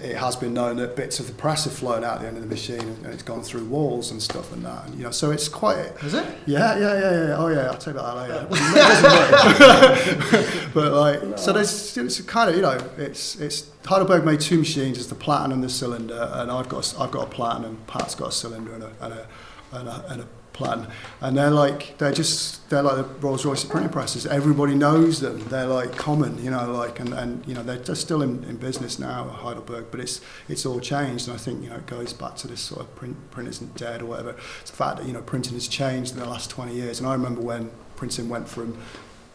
it 0.00 0.16
has 0.16 0.36
been 0.36 0.54
known 0.54 0.76
that 0.76 0.96
bits 0.96 1.20
of 1.20 1.26
the 1.26 1.32
press 1.32 1.64
have 1.64 1.72
flown 1.72 2.04
out 2.04 2.20
the 2.20 2.26
end 2.26 2.36
of 2.36 2.42
the 2.42 2.48
machine 2.48 2.80
and 2.80 3.06
it's 3.06 3.22
gone 3.22 3.42
through 3.42 3.64
walls 3.64 4.10
and 4.10 4.22
stuff 4.22 4.52
and 4.52 4.64
that 4.64 4.86
and 4.86 4.94
you 4.96 5.04
know 5.04 5.10
so 5.10 5.30
it's 5.30 5.48
quite 5.48 5.76
Is 6.02 6.14
it? 6.14 6.24
yeah 6.46 6.76
yeah 6.78 6.94
yeah 6.94 7.26
yeah 7.28 7.36
oh 7.36 7.48
yeah 7.48 7.66
I'll 7.70 7.78
tell 7.78 7.94
you 7.94 8.00
about 8.00 8.28
that 8.28 8.28
later 8.28 8.46
It 8.72 10.32
doesn't 10.32 10.32
work. 10.32 10.70
but 10.74 10.92
like 10.92 11.38
so 11.38 11.52
there's 11.52 11.96
it's 11.96 12.20
kind 12.22 12.50
of 12.50 12.56
you 12.56 12.62
know 12.62 12.78
it's 12.96 13.36
it's 13.40 13.70
Heidelberg 13.84 14.24
made 14.24 14.40
two 14.40 14.58
machines 14.58 14.98
it's 14.98 15.06
the 15.08 15.14
platen 15.14 15.52
and 15.52 15.62
the 15.62 15.68
cylinder 15.68 16.30
and 16.34 16.50
I've 16.50 16.68
got 16.68 16.92
a, 16.94 17.00
I've 17.00 17.10
got 17.10 17.26
a 17.26 17.30
platen 17.30 17.64
and 17.64 17.86
Pat's 17.86 18.14
got 18.14 18.28
a 18.28 18.32
cylinder 18.32 18.72
and 18.74 18.84
a 18.84 18.92
and 19.00 19.12
a, 19.14 19.28
and 19.72 19.88
a, 19.88 20.04
and 20.08 20.20
a 20.22 20.26
platen 20.52 20.86
and 21.20 21.36
they're 21.36 21.50
like 21.50 21.96
they're 21.98 22.12
just 22.12 22.68
they're 22.70 22.82
like 22.82 22.96
the 22.96 23.04
Rolls 23.04 23.44
Royce 23.44 23.64
of 23.64 23.70
printing 23.70 23.90
presses. 23.90 24.26
Everybody 24.26 24.74
knows 24.74 25.20
them. 25.20 25.40
They're 25.48 25.66
like 25.66 25.96
common 25.96 26.42
you 26.42 26.50
know 26.50 26.70
like 26.72 27.00
and, 27.00 27.12
and 27.12 27.46
you 27.46 27.54
know 27.54 27.62
they're, 27.62 27.78
they're 27.78 27.94
still 27.94 28.22
in, 28.22 28.44
in 28.44 28.56
business 28.56 28.98
now 28.98 29.28
at 29.28 29.36
Heidelberg 29.36 29.86
but 29.90 30.00
it's 30.00 30.20
it's 30.48 30.66
all 30.66 30.80
changed. 30.80 31.28
And 31.28 31.34
I 31.34 31.38
think 31.38 31.62
you 31.62 31.70
know 31.70 31.76
it 31.76 31.86
goes 31.86 32.12
back 32.12 32.36
to 32.36 32.48
this 32.48 32.60
sort 32.60 32.80
of 32.80 32.94
print 32.94 33.30
print 33.30 33.48
isn't 33.48 33.76
dead 33.76 34.02
or 34.02 34.06
whatever. 34.06 34.36
It's 34.60 34.70
the 34.70 34.76
fact 34.76 34.98
that 34.98 35.06
you 35.06 35.12
know 35.12 35.22
printing 35.22 35.54
has 35.54 35.68
changed 35.68 36.12
in 36.12 36.18
the 36.18 36.26
last 36.26 36.50
20 36.50 36.74
years. 36.74 36.98
And 36.98 37.08
I 37.08 37.12
remember 37.12 37.40
when 37.40 37.70
printing 37.96 38.28
went 38.28 38.48
from 38.48 38.78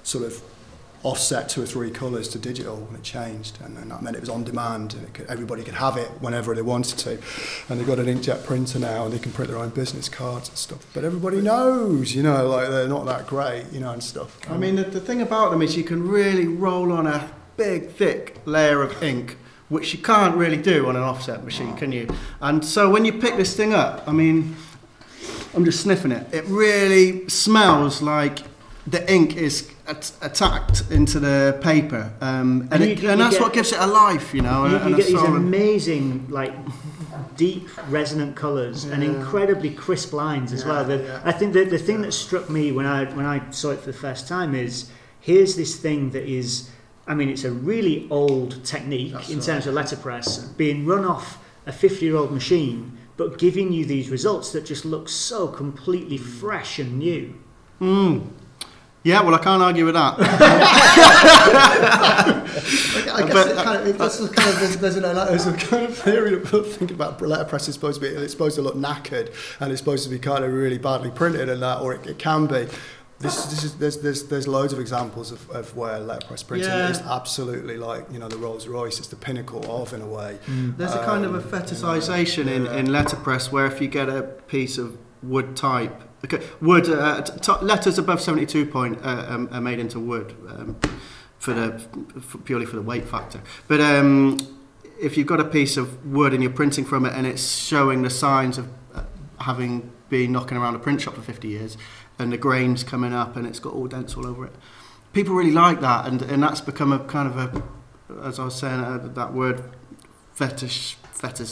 sort 0.04 0.26
of 0.26 0.42
offset 1.04 1.48
two 1.50 1.62
or 1.62 1.66
three 1.66 1.92
colours 1.92 2.27
to 2.27 2.39
digital 2.39 2.77
when 2.77 2.96
it 2.96 3.04
changed 3.04 3.60
and 3.63 3.77
then 3.77 3.89
that 3.89 4.01
meant 4.01 4.16
it 4.16 4.20
was 4.20 4.30
on 4.30 4.44
demand 4.44 4.94
and 4.94 5.13
could, 5.13 5.27
everybody 5.27 5.63
could 5.63 5.75
have 5.75 5.98
it 5.98 6.08
whenever 6.20 6.56
they 6.56 6.62
wanted 6.62 6.98
to 6.98 7.12
and 7.70 7.80
they've 7.80 7.88
got 7.88 8.00
an 8.00 8.08
inkjet 8.08 8.44
printer 8.46 8.80
now 8.80 9.06
and 9.06 9.13
they 9.13 9.20
can 9.20 9.32
print 9.32 9.50
their 9.50 9.60
own 9.60 9.70
business 9.70 10.10
cards 10.10 10.50
and 10.50 10.58
stuff 10.58 10.86
but 10.94 11.04
everybody 11.04 11.39
knows 11.39 12.16
you 12.16 12.24
know 12.24 12.48
like 12.48 12.68
they're 12.70 12.88
not 12.88 13.06
that 13.06 13.27
great 13.27 13.66
you 13.72 13.80
know 13.80 13.92
and 13.92 14.04
stuff 14.04 14.38
I 14.50 14.58
mean, 14.58 14.75
the, 14.75 14.84
the 14.84 15.00
thing 15.00 15.22
about 15.22 15.51
them 15.51 15.62
is 15.62 15.75
you 15.75 15.84
can 15.84 16.08
really 16.08 16.48
roll 16.48 16.92
on 16.92 17.06
a 17.06 17.30
big, 17.58 17.92
thick 17.92 18.38
layer 18.46 18.82
of 18.82 19.01
ink, 19.04 19.38
which 19.70 19.94
you 19.94 20.00
can't 20.00 20.36
really 20.36 20.58
do 20.58 20.88
on 20.88 20.96
an 20.96 21.04
offset 21.04 21.44
machine, 21.44 21.75
can 21.75 21.92
you? 21.92 22.08
And 22.39 22.63
so 22.63 22.89
when 22.89 23.04
you 23.04 23.13
pick 23.13 23.36
this 23.36 23.56
thing 23.56 23.74
up, 23.74 24.04
I 24.08 24.13
mean, 24.13 24.56
I'm 25.54 25.66
just 25.66 25.82
sniffing 25.82 26.12
it. 26.12 26.34
It 26.34 26.46
really 26.46 27.27
smells 27.27 28.01
like 28.01 28.39
the 28.88 29.12
ink 29.12 29.36
is 29.36 29.70
at- 29.88 30.12
attacked 30.22 30.84
into 30.89 31.20
the 31.20 31.58
paper, 31.62 32.12
um, 32.22 32.62
and, 32.72 32.74
And 32.74 32.84
it, 32.84 33.01
you- 33.03 33.10
and 33.10 33.20
that's 33.20 33.36
get- 33.36 33.41
what 33.44 33.53
gives 33.53 33.72
it 33.74 33.79
a 33.79 33.88
life, 33.88 34.34
you 34.34 34.41
know. 34.41 34.65
You, 34.65 34.75
and, 34.77 34.82
you 34.82 34.88
and 34.88 34.96
get 34.96 35.06
these 35.08 35.22
amazing, 35.22 36.27
like 36.29 36.53
deep 37.36 37.67
resonant 37.89 38.35
colours 38.35 38.85
and 38.85 39.03
incredibly 39.03 39.70
crisp 39.72 40.14
lines 40.14 40.53
as 40.53 40.62
Yeah, 40.64 40.70
well. 40.70 40.85
The, 40.85 40.98
yeah. 41.03 41.22
I 41.24 41.31
think 41.31 41.53
that 41.53 41.70
the 41.70 41.77
thing 41.77 42.01
that 42.01 42.12
struck 42.14 42.50
me 42.50 42.72
when 42.72 42.85
I 42.85 43.05
when 43.14 43.25
I 43.25 43.42
saw 43.51 43.72
it 43.72 43.79
for 43.79 43.88
the 43.92 43.98
first 43.98 44.27
time 44.27 44.55
is 44.55 44.90
here's 45.20 45.55
this 45.55 45.75
thing 45.75 46.12
that 46.12 46.24
is, 46.24 46.70
I 47.07 47.14
mean, 47.14 47.29
it's 47.29 47.44
a 47.44 47.51
really 47.51 48.07
old 48.09 48.64
technique 48.64 49.14
That's 49.14 49.29
in 49.29 49.38
right. 49.38 49.46
terms 49.46 49.68
of 49.68 49.74
letterpress 49.74 50.40
being 50.57 50.85
run 50.85 51.05
off 51.05 51.38
a 51.66 51.72
50 51.74 52.05
year 52.05 52.16
old 52.16 52.31
machine, 52.31 52.98
but 53.18 53.38
giving 53.38 53.72
you 53.74 53.85
these 53.85 54.09
results 54.09 54.51
that 54.53 54.66
just 54.66 54.85
look 54.85 55.09
so 55.09 55.48
completely 55.48 56.18
fresh 56.18 56.79
and 56.79 56.98
new. 57.00 57.35
Mm. 57.81 58.27
Yeah, 59.07 59.22
well, 59.22 59.35
I 59.35 59.37
can't 59.39 59.63
argue 59.63 59.85
with 59.85 59.93
that. 59.93 60.15
I 61.87 63.22
guess 63.22 63.33
But- 63.33 63.48
it 63.48 63.55
kind 63.55 63.81
of, 63.81 63.87
it, 63.87 63.98
that's 63.98 64.17
the 64.20 64.27
kind 64.27 64.50
of 64.50 64.59
there's, 64.59 64.77
there's, 64.77 64.96
an, 64.98 65.03
there's 65.03 65.48
a 65.48 65.53
kind 65.53 65.85
of 65.85 65.98
theory 65.98 66.31
that 66.31 66.43
people 66.43 66.63
think 66.63 66.91
about 66.91 67.22
letterpress 67.22 67.67
is 67.70 67.74
supposed 67.75 68.01
to 68.01 68.07
be 68.09 68.13
it's 68.13 68.33
supposed 68.33 68.55
to 68.55 68.61
look 68.61 68.75
knackered 68.75 69.33
and 69.59 69.72
it's 69.72 69.79
supposed 69.79 70.03
to 70.03 70.09
be 70.09 70.20
kind 70.20 70.43
of 70.43 70.51
really 70.51 70.77
badly 70.77 71.09
printed 71.11 71.48
and 71.50 71.61
that 71.61 71.79
or 71.81 71.93
it, 71.93 72.05
it 72.05 72.20
can 72.20 72.48
be. 72.48 72.67
This, 73.20 73.46
this 73.46 73.63
is 73.63 73.75
there's, 73.77 73.98
there's 74.01 74.24
there's 74.25 74.48
loads 74.48 74.74
of 74.74 74.79
examples 74.79 75.31
of, 75.31 75.50
of 75.50 75.75
where 75.75 76.00
letterpress 76.00 76.43
printing 76.43 76.70
Yeah. 76.70 76.89
is 76.89 77.00
absolutely 77.00 77.77
like 77.77 78.05
you 78.11 78.20
know 78.20 78.27
the 78.27 78.37
Rolls 78.37 78.67
Royce 78.67 79.00
it's 79.00 79.07
the 79.07 79.15
pinnacle 79.15 79.65
of 79.72 79.93
in 79.93 80.01
a 80.01 80.05
way. 80.07 80.37
There's 80.48 80.93
a 80.93 81.03
kind 81.03 81.25
of 81.25 81.33
a 81.33 81.37
Um, 81.39 81.43
fetishization 81.43 82.48
in, 82.48 82.65
yeah. 82.65 82.75
in 82.75 82.91
letterpress 82.91 83.51
where 83.51 83.65
if 83.65 83.81
you 83.81 83.87
get 83.87 84.09
a 84.09 84.22
piece 84.48 84.77
of 84.77 84.98
wood 85.24 85.55
type, 85.55 86.03
okay, 86.25 86.46
wood 86.62 86.90
uh, 86.90 87.22
t- 87.22 87.40
t- 87.40 87.66
letters 87.66 87.98
above 87.98 88.22
72 88.22 88.66
point 88.66 89.00
uh, 89.03 89.25
um, 89.27 89.50
are 89.51 89.62
made 89.62 89.80
into 89.80 90.00
wood 90.00 90.36
um, 90.50 90.77
for 91.40 91.53
the 91.53 91.80
for, 92.22 92.38
purely 92.40 92.66
for 92.66 92.75
the 92.75 92.82
weight 92.82 93.08
factor. 93.08 93.42
But 93.68 93.82
um, 93.82 94.40
if 95.00 95.18
you've 95.18 95.27
got 95.27 95.40
a 95.40 95.46
piece 95.46 95.77
of 95.77 96.06
wood 96.06 96.34
and 96.34 96.42
you're 96.42 96.51
printing 96.51 96.86
from 96.86 97.06
it 97.06 97.14
and 97.14 97.27
it's 97.27 97.58
showing 97.58 98.01
the 98.01 98.10
signs 98.10 98.58
of 98.58 98.68
uh, 98.94 99.03
having 99.42 99.92
been 100.10 100.32
knocking 100.32 100.58
around 100.58 100.75
a 100.75 100.80
print 100.80 101.01
shop 101.01 101.16
for 101.16 101.22
50 101.22 101.48
years 101.48 101.77
and 102.18 102.32
the 102.32 102.38
grains 102.38 102.84
coming 102.84 103.14
up 103.14 103.36
and 103.36 103.46
it's 103.46 103.60
got 103.60 103.74
all 103.74 103.88
dents 103.88 104.16
all 104.16 104.25
over 104.25 104.46
it, 104.46 104.53
people 105.14 105.36
really 105.36 105.51
like 105.51 105.82
that 105.82 106.06
and, 106.08 106.22
and 106.24 106.42
that's 106.42 106.62
become 106.62 106.92
a 106.92 107.00
kind 107.00 107.27
of 107.27 107.38
a, 107.38 107.64
as 108.24 108.40
I 108.40 108.46
was 108.46 108.56
saying, 108.56 108.80
uh, 108.80 109.10
that 109.14 109.34
word 109.34 109.64
fetish, 110.34 110.96
fetish 111.12 111.48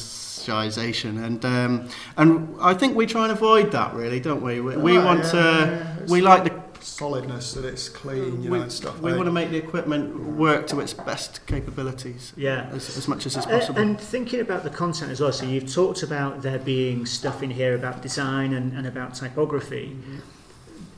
fetishization 0.49 1.23
and 1.23 1.43
um, 1.45 1.89
and 2.17 2.55
I 2.61 2.73
think 2.73 2.95
we 2.95 3.05
try 3.05 3.23
and 3.23 3.31
avoid 3.31 3.71
that 3.71 3.93
really 3.93 4.19
don't 4.19 4.41
we 4.41 4.61
we, 4.61 4.77
we 4.77 4.93
Yeah, 4.93 5.05
want 5.05 5.23
yeah, 5.23 5.31
to 5.31 5.37
yeah. 5.37 5.95
It's 6.03 6.11
we 6.11 6.21
like 6.21 6.43
the 6.43 6.65
solidness 6.83 7.53
that 7.53 7.65
it's 7.65 7.89
clean 7.89 8.43
you 8.43 8.51
we, 8.51 8.57
know 8.57 8.63
and 8.63 8.71
stuff. 8.71 8.99
we 8.99 9.09
like- 9.11 9.17
want 9.17 9.27
to 9.27 9.31
make 9.31 9.49
the 9.49 9.57
equipment 9.57 10.15
work 10.37 10.67
to 10.67 10.79
its 10.79 10.93
best 10.93 11.45
capabilities 11.47 12.33
Yeah. 12.37 12.69
as, 12.73 12.95
as 12.97 13.07
much 13.07 13.25
as 13.25 13.35
is 13.35 13.45
Uh, 13.45 13.49
possible 13.49 13.81
and 13.81 13.99
thinking 13.99 14.39
about 14.39 14.63
the 14.63 14.69
content 14.69 15.11
as 15.11 15.19
well, 15.19 15.31
so 15.31 15.45
you've 15.45 15.71
talked 15.73 16.03
about 16.03 16.41
there 16.43 16.59
being 16.59 17.05
stuff 17.07 17.41
in 17.41 17.49
here 17.51 17.73
about 17.75 18.01
design 18.03 18.53
and, 18.53 18.73
and 18.77 18.85
about 18.85 19.15
typography. 19.15 19.97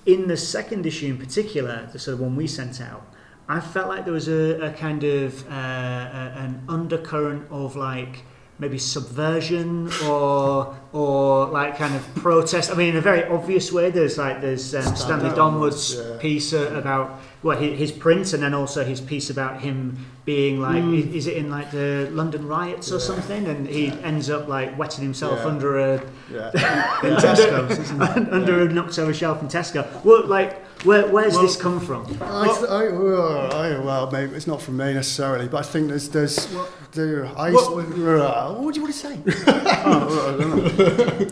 In 0.06 0.28
the 0.28 0.38
second 0.38 0.86
issue 0.86 1.08
in 1.08 1.18
particular, 1.18 1.90
the 1.94 2.00
sort 2.00 2.16
of 2.16 2.20
one 2.22 2.36
we 2.36 2.48
sent 2.48 2.80
out, 2.82 3.04
I 3.50 3.60
felt 3.62 3.88
like 3.88 4.04
there 4.04 4.14
was 4.14 4.28
a, 4.28 4.60
a 4.62 4.72
kind 4.72 5.04
of 5.04 5.46
uh, 5.50 5.54
a, 5.54 6.34
an 6.46 6.62
undercurrent 6.68 7.44
of 7.50 7.76
like 7.78 8.24
maybe 8.60 8.78
subversion 8.78 9.90
or 10.06 10.76
or 10.94 11.48
like 11.48 11.78
kind 11.78 11.96
of 11.96 12.16
protest. 12.16 12.72
I 12.72 12.76
mean, 12.76 12.90
in 12.90 12.98
a 12.98 13.02
very 13.02 13.24
obvious 13.26 13.72
way. 13.72 13.92
There's 13.92 14.18
like 14.18 14.42
there's 14.42 14.74
um, 14.76 14.96
Stanley 14.96 15.30
Donwood's 15.30 15.96
yeah. 15.96 16.18
piece 16.20 16.54
uh, 16.54 16.72
about 16.76 17.20
well 17.44 17.58
his, 17.58 17.78
his 17.78 17.92
print, 17.92 18.34
and 18.34 18.44
then 18.44 18.54
also 18.54 18.84
his 18.84 19.02
piece 19.02 19.30
about 19.30 19.62
him 19.62 20.06
being 20.28 20.60
like 20.60 20.84
Mm. 20.84 21.00
is, 21.00 21.16
is 21.20 21.28
it 21.28 21.38
in 21.38 21.50
like 21.50 21.72
the 21.72 22.10
London 22.12 22.46
riots 22.50 22.92
or 22.92 22.96
Yeah. 23.00 23.12
something, 23.12 23.48
and 23.48 23.66
he 23.66 23.84
ends 24.04 24.30
up 24.30 24.44
like 24.50 24.78
wetting 24.78 25.02
himself 25.10 25.40
Yeah. 25.40 25.48
under 25.52 25.70
a 25.80 26.02
yeah. 26.30 26.50
in 27.08 27.14
Tesco's 27.26 27.80
isn't 27.80 28.02
it? 28.02 28.34
under 28.38 28.54
a 28.62 28.68
knocked 28.78 29.00
over 29.00 29.14
shelf 29.14 29.42
in 29.42 29.48
Tesco. 29.48 29.86
Well, 30.04 30.28
like 30.28 30.52
where 30.84 31.08
where's 31.08 31.34
Well- 31.34 31.44
this 31.44 31.56
come 31.56 31.80
from? 31.80 32.02
I, 32.22 32.46
I, 32.82 32.84
well, 32.90 33.54
I, 33.64 33.80
well, 33.80 34.12
maybe 34.12 34.36
it's 34.36 34.48
not 34.48 34.62
from 34.62 34.76
me 34.78 34.94
necessarily, 34.94 35.48
but 35.48 35.60
I 35.64 35.66
think 35.72 35.88
there's 35.88 36.10
there's 36.10 36.38
there. 36.92 37.26
I 37.38 37.52
What- 37.52 37.72
what, 37.76 37.88
what 37.88 38.64
would 38.66 38.76
you 38.76 38.82
want 38.84 38.94
to 38.94 39.00
say? 39.08 39.16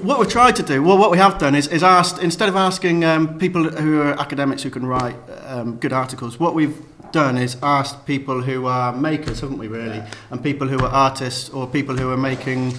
what 0.10 0.19
we've 0.19 0.29
tried 0.39 0.55
to 0.55 0.63
do, 0.63 0.81
well, 0.84 0.97
what 0.97 1.12
we 1.12 1.17
have 1.17 1.38
done 1.38 1.53
is, 1.55 1.67
is 1.67 1.84
asked, 1.84 2.17
instead 2.23 2.47
of 2.49 2.55
asking 2.55 3.03
um, 3.03 3.38
people 3.38 3.63
who 3.69 4.01
are 4.01 4.13
academics 4.19 4.63
who 4.63 4.69
can 4.69 4.86
write 4.86 5.15
um, 5.45 5.75
good 5.84 5.91
articles, 5.93 6.39
what 6.39 6.53
we've 6.55 6.77
done 7.12 7.38
is 7.38 7.55
asked 7.63 8.05
people 8.05 8.41
who 8.41 8.65
are 8.65 8.85
makers, 8.91 9.39
haven't 9.41 9.58
we, 9.58 9.67
really? 9.67 9.98
Yeah. 9.98 10.12
And 10.32 10.43
people 10.43 10.67
who 10.67 10.80
are 10.80 10.91
artists 10.91 11.50
or 11.50 11.67
people 11.67 11.95
who 11.98 12.12
are 12.12 12.17
making 12.17 12.74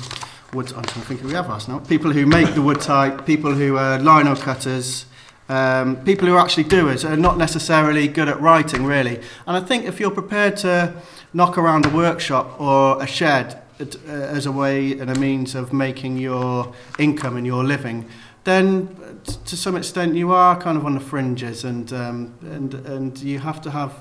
wood, 0.53 0.73
I'm 0.77 0.85
trying 0.85 1.03
to 1.03 1.09
think 1.09 1.21
who 1.21 1.29
we 1.29 1.35
have 1.35 1.51
asked 1.51 1.69
now. 1.69 1.79
People 1.81 2.13
who 2.13 2.27
make 2.27 2.55
the 2.55 2.63
wood 2.63 2.81
type, 2.81 3.27
people 3.27 3.53
who 3.53 3.77
are 3.77 3.99
lino 3.99 4.35
cutters, 4.37 5.07
um, 5.49 5.97
people 6.05 6.27
who 6.27 6.35
are 6.35 6.41
actually 6.41 6.65
doers, 6.65 7.05
are 7.05 7.17
not 7.17 7.39
necessarily 7.39 8.09
good 8.09 8.29
at 8.29 8.41
writing, 8.41 8.85
really. 8.85 9.17
And 9.47 9.57
I 9.57 9.61
think 9.61 9.85
if 9.85 10.01
you're 10.01 10.11
prepared 10.11 10.57
to 10.59 10.95
knock 11.33 11.59
around 11.59 11.87
a 11.87 11.91
workshop 11.91 12.61
or 12.61 13.03
a 13.03 13.07
shed 13.07 13.63
uh, 13.81 14.11
as 14.11 14.47
a 14.47 14.53
way 14.53 14.99
and 14.99 15.11
a 15.11 15.19
means 15.19 15.55
of 15.55 15.73
making 15.73 16.17
your 16.17 16.75
income 16.99 17.37
and 17.37 17.47
your 17.47 17.63
living, 17.63 18.09
then 18.45 18.89
uh, 19.03 19.31
to 19.45 19.57
some 19.57 19.77
extent 19.77 20.15
you 20.15 20.33
are 20.33 20.61
kind 20.61 20.79
of 20.79 20.87
on 20.87 20.95
the 20.95 21.01
fringes, 21.01 21.65
and 21.65 21.93
um, 21.93 22.33
and 22.43 22.75
and 22.75 23.19
you 23.19 23.41
have 23.41 23.61
to 23.61 23.71
have 23.71 23.93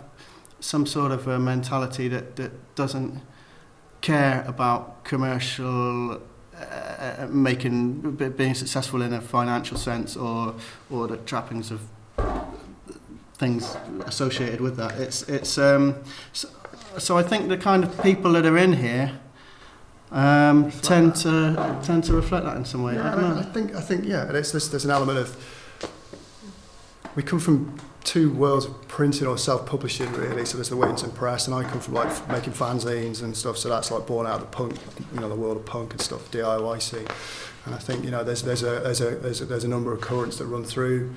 some 0.60 0.86
sort 0.86 1.12
of 1.12 1.28
a 1.28 1.40
mentality 1.40 2.08
that 2.08 2.36
that 2.36 2.76
doesn't 2.76 3.22
care 4.02 4.44
about 4.48 5.04
commercial 5.04 6.22
uh, 6.58 7.28
making 7.30 8.16
being 8.38 8.54
successful 8.54 9.02
in 9.02 9.14
a 9.14 9.22
financial 9.22 9.78
sense 9.78 10.16
or 10.16 10.56
or 10.90 11.08
the 11.08 11.18
trappings 11.18 11.72
of 11.72 11.82
things 13.38 13.76
associated 14.06 14.62
with 14.62 14.78
that. 14.78 15.00
It's 15.00 15.24
it's 15.24 15.58
um, 15.58 15.96
so, 16.34 16.48
so 16.98 17.18
I 17.18 17.24
think 17.24 17.50
the 17.50 17.58
kind 17.58 17.84
of 17.84 18.02
people 18.02 18.32
that 18.34 18.46
are 18.46 18.58
in 18.58 18.74
here 18.74 19.20
um, 20.12 20.72
tend 20.82 21.16
to 21.18 21.80
tend 21.84 22.04
to 22.06 22.14
reflect 22.14 22.46
that 22.46 22.56
in 22.58 22.66
some 22.66 22.84
way. 22.84 22.94
I 22.94 22.96
Yeah, 22.96 23.34
I, 23.34 23.40
I 23.40 23.44
think 23.44 23.76
I 23.76 23.82
think 23.82 24.06
yeah, 24.06 24.26
there's, 24.26 24.52
there's 24.52 24.70
there's 24.70 24.86
an 24.86 24.92
element 24.92 25.20
of 25.20 25.36
we 27.16 27.24
come 27.24 27.40
from 27.40 27.78
two 28.06 28.32
worlds 28.32 28.66
of 28.66 28.88
printing 28.88 29.28
or 29.28 29.38
self-publishing 29.38 30.14
really. 30.14 30.46
So 30.46 30.58
there's 30.58 30.70
the 30.70 30.78
Whittington 30.78 31.12
Press, 31.12 31.48
and 31.48 31.56
I 31.56 31.64
come 31.64 31.82
from 31.82 31.96
like 31.96 32.30
making 32.30 32.54
fanzines 32.54 33.22
and 33.22 33.36
stuff. 33.36 33.58
So 33.58 33.68
that's 33.68 33.92
like 33.92 34.08
born 34.08 34.26
out 34.26 34.36
of 34.36 34.42
the 34.42 34.48
punk, 34.48 34.78
you 35.14 35.20
know, 35.20 35.28
the 35.28 35.36
world 35.36 35.58
of 35.58 35.66
punk 35.66 35.92
and 35.92 36.02
stuff, 36.02 36.32
DIY 36.32 36.82
scene. 36.82 37.08
And 37.66 37.74
I 37.74 37.80
think 37.80 38.06
you 38.06 38.12
know 38.12 38.24
there's 38.24 38.44
there's 38.44 38.64
a 38.64 38.80
there's 38.80 39.02
a 39.02 39.16
there's 39.16 39.42
a, 39.42 39.46
there's 39.46 39.64
a 39.64 39.68
number 39.68 39.92
of 39.92 40.00
currents 40.00 40.38
that 40.38 40.46
run 40.46 40.64
through 40.64 41.14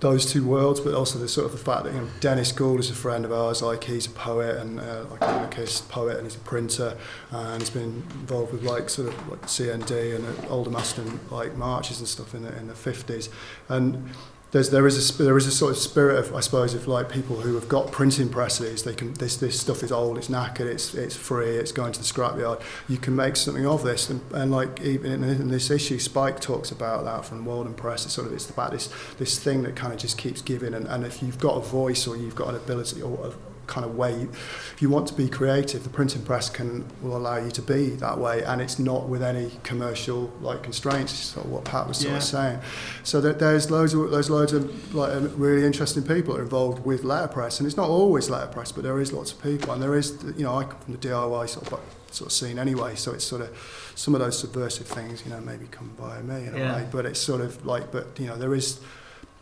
those 0.00 0.30
two 0.30 0.46
worlds, 0.46 0.80
but 0.80 0.94
also 0.94 1.18
the 1.18 1.28
sort 1.28 1.46
of 1.46 1.52
the 1.52 1.58
fact 1.58 1.84
that 1.84 1.94
you 1.94 2.00
know 2.00 2.08
Dennis 2.20 2.52
Gould 2.52 2.80
is 2.80 2.90
a 2.90 2.94
friend 2.94 3.24
of 3.24 3.32
ours. 3.32 3.62
Like 3.62 3.84
he's 3.84 4.06
a 4.06 4.10
poet 4.10 4.56
and 4.56 4.80
uh, 4.80 5.04
like 5.10 5.22
anarchist 5.22 5.88
poet, 5.90 6.16
and 6.16 6.26
he's 6.26 6.36
a 6.36 6.40
printer, 6.40 6.96
and 7.30 7.60
he's 7.60 7.70
been 7.70 8.04
involved 8.14 8.52
with 8.52 8.62
like 8.62 8.88
sort 8.88 9.08
of 9.08 9.28
like 9.28 9.42
CND 9.42 10.16
and 10.16 10.26
uh, 10.26 10.48
Aldermaston 10.48 11.30
like 11.30 11.56
marches 11.56 11.98
and 11.98 12.08
stuff 12.08 12.34
in 12.34 12.42
the 12.42 12.56
in 12.56 12.68
the 12.68 12.74
fifties, 12.74 13.28
and. 13.68 14.10
There's, 14.56 14.70
there 14.70 14.86
is 14.86 15.10
a 15.10 15.22
there 15.22 15.36
is 15.36 15.46
a 15.46 15.50
sort 15.50 15.72
of 15.72 15.76
spirit 15.76 16.18
of 16.18 16.34
I 16.34 16.40
suppose 16.40 16.72
of 16.72 16.88
like 16.88 17.10
people 17.10 17.42
who 17.42 17.56
have 17.56 17.68
got 17.68 17.92
printing 17.92 18.30
presses. 18.30 18.84
They 18.84 18.94
can 18.94 19.12
this 19.12 19.36
this 19.36 19.60
stuff 19.60 19.82
is 19.82 19.92
old, 19.92 20.16
it's 20.16 20.28
knackered, 20.28 20.60
it's 20.60 20.94
it's 20.94 21.14
free, 21.14 21.56
it's 21.58 21.72
going 21.72 21.92
to 21.92 21.98
the 21.98 22.06
scrapyard. 22.06 22.62
You 22.88 22.96
can 22.96 23.14
make 23.14 23.36
something 23.36 23.66
of 23.66 23.82
this, 23.82 24.08
and, 24.08 24.22
and 24.32 24.50
like 24.50 24.80
even 24.80 25.12
in, 25.12 25.24
in 25.24 25.48
this 25.48 25.70
issue, 25.70 25.98
Spike 25.98 26.40
talks 26.40 26.70
about 26.70 27.04
that 27.04 27.26
from 27.26 27.44
Walden 27.44 27.74
Press. 27.74 28.06
It's 28.06 28.14
sort 28.14 28.28
of 28.28 28.32
it's 28.32 28.48
about 28.48 28.70
this 28.72 28.88
this 29.18 29.38
thing 29.38 29.62
that 29.64 29.76
kind 29.76 29.92
of 29.92 29.98
just 29.98 30.16
keeps 30.16 30.40
giving, 30.40 30.72
and, 30.72 30.86
and 30.86 31.04
if 31.04 31.22
you've 31.22 31.38
got 31.38 31.58
a 31.58 31.60
voice 31.60 32.06
or 32.06 32.16
you've 32.16 32.34
got 32.34 32.48
an 32.48 32.54
ability 32.54 33.02
or 33.02 33.26
a 33.26 33.32
kind 33.66 33.84
of 33.84 33.94
way, 33.96 34.12
you, 34.20 34.28
if 34.74 34.78
you 34.80 34.88
want 34.90 35.06
to 35.08 35.14
be 35.14 35.28
creative, 35.28 35.82
the 35.82 35.88
printing 35.90 36.22
press 36.22 36.48
can 36.50 36.84
will 37.02 37.16
allow 37.16 37.36
you 37.36 37.50
to 37.50 37.62
be 37.62 37.90
that 37.90 38.18
way, 38.18 38.42
and 38.44 38.60
it's 38.60 38.78
not 38.78 39.08
with 39.08 39.22
any 39.22 39.50
commercial 39.62 40.32
like 40.40 40.62
constraints. 40.62 41.12
Sort 41.12 41.46
of 41.46 41.52
what 41.52 41.64
Pat 41.64 41.88
was 41.88 41.98
sort 41.98 42.10
Yeah. 42.12 42.16
of 42.18 42.22
saying. 42.22 42.58
So 43.04 43.20
that 43.20 43.38
there's 43.38 43.70
loads 43.70 43.94
of 43.94 44.10
there's 44.10 44.30
loads 44.30 44.52
of 44.52 44.94
like 44.94 45.12
um, 45.14 45.32
really 45.36 45.64
interesting 45.66 46.02
people 46.02 46.34
that 46.34 46.40
are 46.40 46.44
involved 46.44 46.84
with 46.84 47.04
letterpress, 47.04 47.58
and 47.60 47.66
it's 47.66 47.76
not 47.76 47.88
always 47.88 48.30
letterpress, 48.30 48.72
but 48.72 48.82
there 48.84 49.00
is 49.00 49.12
lots 49.12 49.32
of 49.32 49.42
people, 49.42 49.72
and 49.72 49.82
there 49.82 49.94
is 49.96 50.16
you 50.36 50.44
know 50.44 50.56
I 50.56 50.64
come 50.64 50.78
from 50.80 50.92
the 50.94 50.98
DIY 51.08 51.48
sort 51.48 51.72
of 51.72 51.80
sort 52.10 52.28
of 52.28 52.32
scene 52.32 52.58
anyway, 52.58 52.94
so 52.94 53.12
it's 53.12 53.24
sort 53.24 53.42
of 53.42 53.92
some 53.94 54.14
of 54.14 54.20
those 54.20 54.38
subversive 54.38 54.86
things 54.86 55.22
you 55.24 55.30
know 55.30 55.40
maybe 55.40 55.66
come 55.70 55.90
by 55.98 56.20
me 56.22 56.46
in 56.46 56.54
a 56.54 56.58
Yeah. 56.58 56.74
way, 56.76 56.86
but 56.90 57.04
it's 57.06 57.20
sort 57.20 57.40
of 57.40 57.64
like 57.66 57.90
but 57.92 58.06
you 58.18 58.26
know 58.26 58.36
there 58.36 58.54
is. 58.54 58.78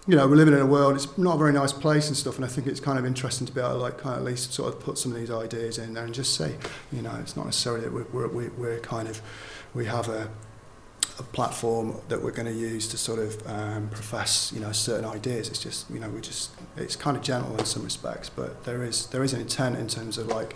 You 0.06 0.16
know, 0.16 0.28
we're 0.28 0.36
living 0.36 0.52
in 0.52 0.60
a 0.60 0.66
world, 0.66 0.96
it's 0.96 1.16
not 1.16 1.36
a 1.36 1.38
very 1.38 1.54
nice 1.54 1.72
place 1.72 2.08
and 2.08 2.16
stuff, 2.16 2.36
and 2.36 2.44
I 2.44 2.48
think 2.48 2.66
it's 2.66 2.78
kind 2.78 2.98
of 2.98 3.06
interesting 3.06 3.46
to 3.46 3.52
be 3.54 3.60
able 3.60 3.70
to, 3.70 3.76
like, 3.76 3.96
kind 3.96 4.16
of 4.16 4.20
at 4.20 4.24
least 4.26 4.52
sort 4.52 4.74
of 4.74 4.78
put 4.78 4.98
some 4.98 5.12
of 5.12 5.18
these 5.18 5.30
ideas 5.30 5.78
in 5.78 5.94
there 5.94 6.04
and 6.04 6.12
just 6.12 6.34
say, 6.34 6.56
you 6.92 7.00
know, 7.00 7.14
it's 7.22 7.36
not 7.36 7.46
necessarily 7.46 7.84
that 7.84 7.90
we're, 7.90 8.28
we're, 8.28 8.50
we're, 8.50 8.80
kind 8.80 9.08
of, 9.08 9.22
we 9.72 9.86
have 9.86 10.10
a, 10.10 10.28
a 11.18 11.22
platform 11.22 11.96
that 12.08 12.22
we're 12.22 12.32
going 12.32 12.46
to 12.46 12.52
use 12.52 12.86
to 12.88 12.98
sort 12.98 13.18
of 13.18 13.46
um, 13.46 13.88
profess, 13.88 14.52
you 14.54 14.60
know, 14.60 14.72
certain 14.72 15.06
ideas. 15.06 15.48
It's 15.48 15.58
just, 15.58 15.88
you 15.88 16.00
know, 16.00 16.10
we 16.10 16.20
just, 16.20 16.50
it's 16.76 16.96
kind 16.96 17.16
of 17.16 17.22
gentle 17.22 17.56
in 17.56 17.64
some 17.64 17.82
respects, 17.82 18.28
but 18.28 18.64
there 18.64 18.82
is 18.82 19.06
there 19.06 19.24
is 19.24 19.32
an 19.32 19.40
intent 19.40 19.78
in 19.78 19.88
terms 19.88 20.18
of 20.18 20.26
like 20.26 20.54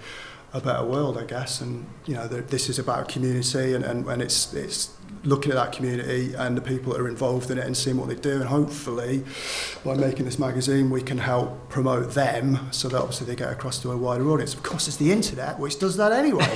a 0.53 0.61
better 0.61 0.85
world, 0.85 1.17
I 1.17 1.25
guess. 1.25 1.61
And 1.61 1.87
you 2.07 2.15
know, 2.15 2.27
this 2.27 2.69
is 2.69 2.79
about 2.79 3.09
community, 3.09 3.75
and, 3.75 3.85
and, 3.85 4.07
and 4.07 4.21
it's 4.21 4.53
it's 4.53 4.91
looking 5.25 5.53
at 5.53 5.57
that 5.57 5.73
community 5.73 6.35
and 6.35 6.57
the 6.57 6.61
people 6.61 6.93
that 6.93 7.01
are 7.01 7.09
involved 7.09 7.51
in 7.51 7.59
it 7.59 7.67
and 7.67 7.77
seeing 7.77 7.97
what 7.97 8.09
they 8.09 8.15
do, 8.15 8.37
and 8.37 8.45
hopefully, 8.45 9.25
by 9.85 9.95
making 9.95 10.25
this 10.25 10.39
magazine, 10.39 10.91
we 10.91 11.03
can 11.03 11.19
help 11.19 11.69
promote 11.69 12.13
them 12.13 12.59
so 12.71 12.89
that 12.89 13.01
obviously 13.01 13.27
they 13.27 13.37
get 13.37 13.53
across 13.53 13.81
to 13.83 13.91
a 13.93 13.97
wider 13.97 14.29
audience. 14.31 14.55
Of 14.55 14.63
course, 14.63 14.89
it's 14.89 14.97
the 14.97 15.13
internet, 15.13 15.59
which 15.59 15.79
does 15.79 15.97
that 15.97 16.13
anyway. 16.13 16.45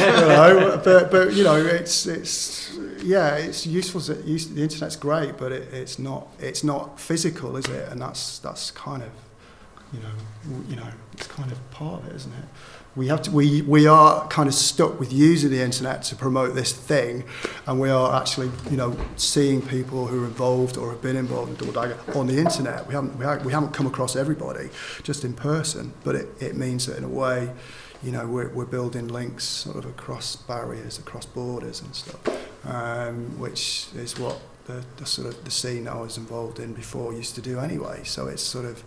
you 0.00 0.26
know, 0.28 0.80
but 0.84 1.10
but 1.10 1.34
you 1.34 1.44
know, 1.44 1.56
it's 1.56 2.06
it's 2.06 2.76
yeah, 3.02 3.36
it's 3.36 3.66
useful. 3.66 4.00
The 4.00 4.62
internet's 4.62 4.96
great, 4.96 5.36
but 5.36 5.52
it, 5.52 5.72
it's 5.72 5.98
not 5.98 6.28
it's 6.38 6.64
not 6.64 7.00
physical, 7.00 7.56
is 7.56 7.66
it? 7.66 7.88
And 7.90 8.00
that's 8.00 8.38
that's 8.38 8.70
kind 8.70 9.02
of 9.02 9.10
you 9.92 10.00
know 10.00 10.62
you 10.68 10.76
know 10.76 10.86
it's 11.12 11.26
kind 11.26 11.52
of 11.52 11.70
part 11.70 12.02
of 12.02 12.08
it, 12.08 12.16
isn't 12.16 12.32
it? 12.32 12.44
We 12.94 13.08
have 13.08 13.22
to 13.22 13.30
we 13.30 13.62
we 13.62 13.86
are 13.86 14.26
kind 14.28 14.48
of 14.48 14.54
stuck 14.54 15.00
with 15.00 15.12
using 15.12 15.50
the 15.50 15.62
internet 15.62 16.02
to 16.04 16.16
promote 16.16 16.54
this 16.54 16.72
thing, 16.72 17.24
and 17.66 17.80
we 17.80 17.90
are 17.90 18.20
actually 18.20 18.50
you 18.70 18.76
know 18.76 18.96
seeing 19.16 19.62
people 19.62 20.06
who 20.06 20.24
are 20.24 20.26
involved 20.26 20.76
or 20.76 20.90
have 20.90 21.02
been 21.02 21.16
involved 21.16 21.50
in 21.50 21.56
Double 21.56 21.72
Dagger 21.72 21.98
on 22.14 22.26
the 22.26 22.38
internet. 22.38 22.86
We 22.86 22.94
haven't 22.94 23.18
we, 23.18 23.24
ha- 23.24 23.40
we 23.44 23.52
haven't 23.52 23.72
come 23.72 23.86
across 23.86 24.16
everybody 24.16 24.70
just 25.02 25.24
in 25.24 25.32
person, 25.34 25.92
but 26.04 26.14
it, 26.14 26.28
it 26.40 26.56
means 26.56 26.86
that 26.86 26.96
in 26.96 27.04
a 27.04 27.08
way 27.08 27.52
you 28.02 28.10
know, 28.10 28.26
we're, 28.26 28.48
we're 28.48 28.64
building 28.66 29.08
links 29.08 29.44
sort 29.44 29.76
of 29.76 29.86
across 29.86 30.34
barriers, 30.36 30.98
across 30.98 31.24
borders 31.24 31.80
and 31.80 31.94
stuff, 31.94 32.20
um, 32.66 33.38
which 33.38 33.86
is 33.94 34.18
what 34.18 34.40
the, 34.66 34.84
the 34.96 35.06
sort 35.06 35.28
of 35.28 35.44
the 35.44 35.50
scene 35.50 35.86
I 35.86 36.00
was 36.00 36.18
involved 36.18 36.58
in 36.58 36.72
before 36.72 37.12
used 37.12 37.34
to 37.36 37.40
do 37.40 37.60
anyway. 37.60 38.00
So 38.04 38.26
it's 38.26 38.42
sort 38.42 38.64
of, 38.64 38.82